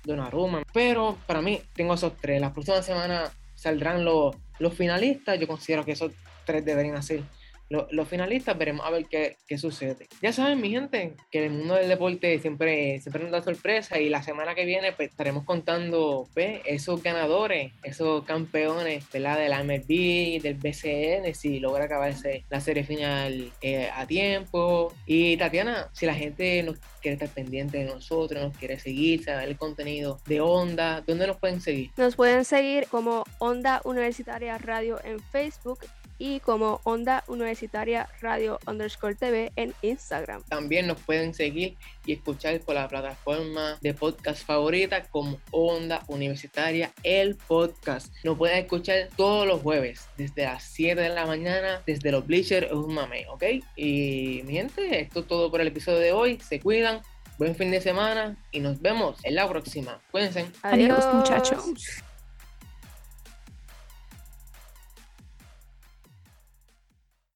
Donnarumma, 0.05 0.62
pero 0.72 1.18
para 1.27 1.42
mí 1.42 1.61
tengo 1.74 1.94
esos 1.94 2.16
tres. 2.16 2.40
La 2.40 2.53
próxima 2.53 2.83
semana 2.83 3.31
saldrán 3.55 4.05
los, 4.05 4.37
los 4.59 4.74
finalistas, 4.74 5.38
yo 5.38 5.46
considero 5.46 5.85
que 5.85 5.92
esos 5.92 6.12
tres 6.44 6.64
deberían 6.64 7.03
ser 7.03 7.22
los 7.68 8.09
finalistas, 8.09 8.57
veremos 8.57 8.87
a 8.87 8.90
ver 8.90 9.07
qué, 9.07 9.59
sucede. 9.59 10.09
Ya 10.20 10.33
saben, 10.33 10.61
mi 10.61 10.70
gente, 10.70 11.14
que 11.31 11.46
el 11.46 11.53
mundo 11.53 11.74
del 11.74 11.88
deporte 11.88 12.38
siempre, 12.40 13.00
siempre 13.00 13.22
nos 13.22 13.33
da 13.33 13.42
sorpresa 13.42 13.98
y 13.98 14.09
la 14.09 14.22
semana 14.22 14.55
que 14.55 14.64
viene 14.64 14.92
pues, 14.92 15.11
estaremos 15.11 15.44
contando 15.44 16.29
pues, 16.35 16.61
esos 16.64 17.03
ganadores, 17.03 17.72
esos 17.83 18.24
campeones 18.24 19.11
de 19.11 19.20
la 19.20 19.62
MLB, 19.62 20.42
del 20.42 20.55
BCN, 20.55 21.35
si 21.35 21.61
logra 21.61 21.85
acabarse 21.85 22.44
la 22.50 22.61
serie 22.61 22.85
final 22.85 23.53
eh, 23.62 23.88
a 23.94 24.07
tiempo. 24.07 24.92
Y 25.07 25.37
Tatiana, 25.37 25.88
si 25.92 26.07
la 26.07 26.14
gente 26.14 26.62
nos 26.62 26.79
quiere 27.00 27.14
estar 27.14 27.29
pendiente 27.29 27.79
de 27.79 27.85
nosotros, 27.85 28.42
nos 28.42 28.57
quiere 28.57 28.79
seguir, 28.79 29.24
saber 29.24 29.48
el 29.48 29.57
contenido 29.57 30.20
de 30.27 30.40
Onda, 30.40 31.03
¿dónde 31.07 31.27
nos 31.27 31.37
pueden 31.38 31.61
seguir? 31.61 31.90
Nos 31.96 32.16
pueden 32.16 32.44
seguir 32.44 32.87
como 32.88 33.24
Onda 33.38 33.81
Universitaria 33.85 34.59
Radio 34.59 34.98
en 35.05 35.20
Facebook 35.20 35.81
y 36.25 36.41
como 36.41 36.81
Onda 36.85 37.23
Universitaria 37.29 38.09
Radio 38.23 38.59
underscore 38.67 39.15
TV 39.15 39.53
en 39.57 39.75
Instagram. 39.83 40.43
También 40.45 40.87
nos 40.87 40.99
pueden 41.03 41.35
seguir 41.35 41.77
y 42.07 42.15
escuchar 42.15 42.59
por 42.61 42.77
la 42.77 42.89
plataforma 42.89 43.77
de 43.83 43.93
podcast 43.93 44.43
favorita 44.47 45.03
como 45.11 45.39
Onda 45.51 46.03
Universitaria, 46.07 46.95
el 47.03 47.37
podcast. 47.37 48.11
Nos 48.25 48.39
pueden 48.39 48.57
escuchar 48.57 49.11
todos 49.19 49.47
los 49.47 49.61
jueves, 49.61 50.09
desde 50.17 50.45
las 50.45 50.63
7 50.63 50.99
de 50.99 51.11
la 51.11 51.27
mañana, 51.27 51.83
desde 51.87 52.11
los 52.11 52.27
Bleachers, 52.27 52.69
es 52.69 52.73
un 52.73 52.95
mame, 52.95 53.27
¿ok? 53.29 53.45
Y 53.77 54.41
mi 54.47 54.55
gente, 54.55 55.03
esto 55.03 55.21
es 55.21 55.27
todo 55.27 55.51
por 55.51 55.61
el 55.61 55.69
episodio 55.69 55.99
de 55.99 56.13
hoy. 56.13 56.39
Se 56.41 56.59
cuidan, 56.59 57.03
buen 57.37 57.55
fin 57.55 57.71
de 57.71 57.83
semana 57.83 58.35
y 58.51 58.61
nos 58.61 58.81
vemos 58.81 59.19
en 59.25 59.35
la 59.35 59.47
próxima. 59.47 60.01
Cuídense. 60.11 60.47
Adiós 60.63 61.05
muchachos. 61.13 62.03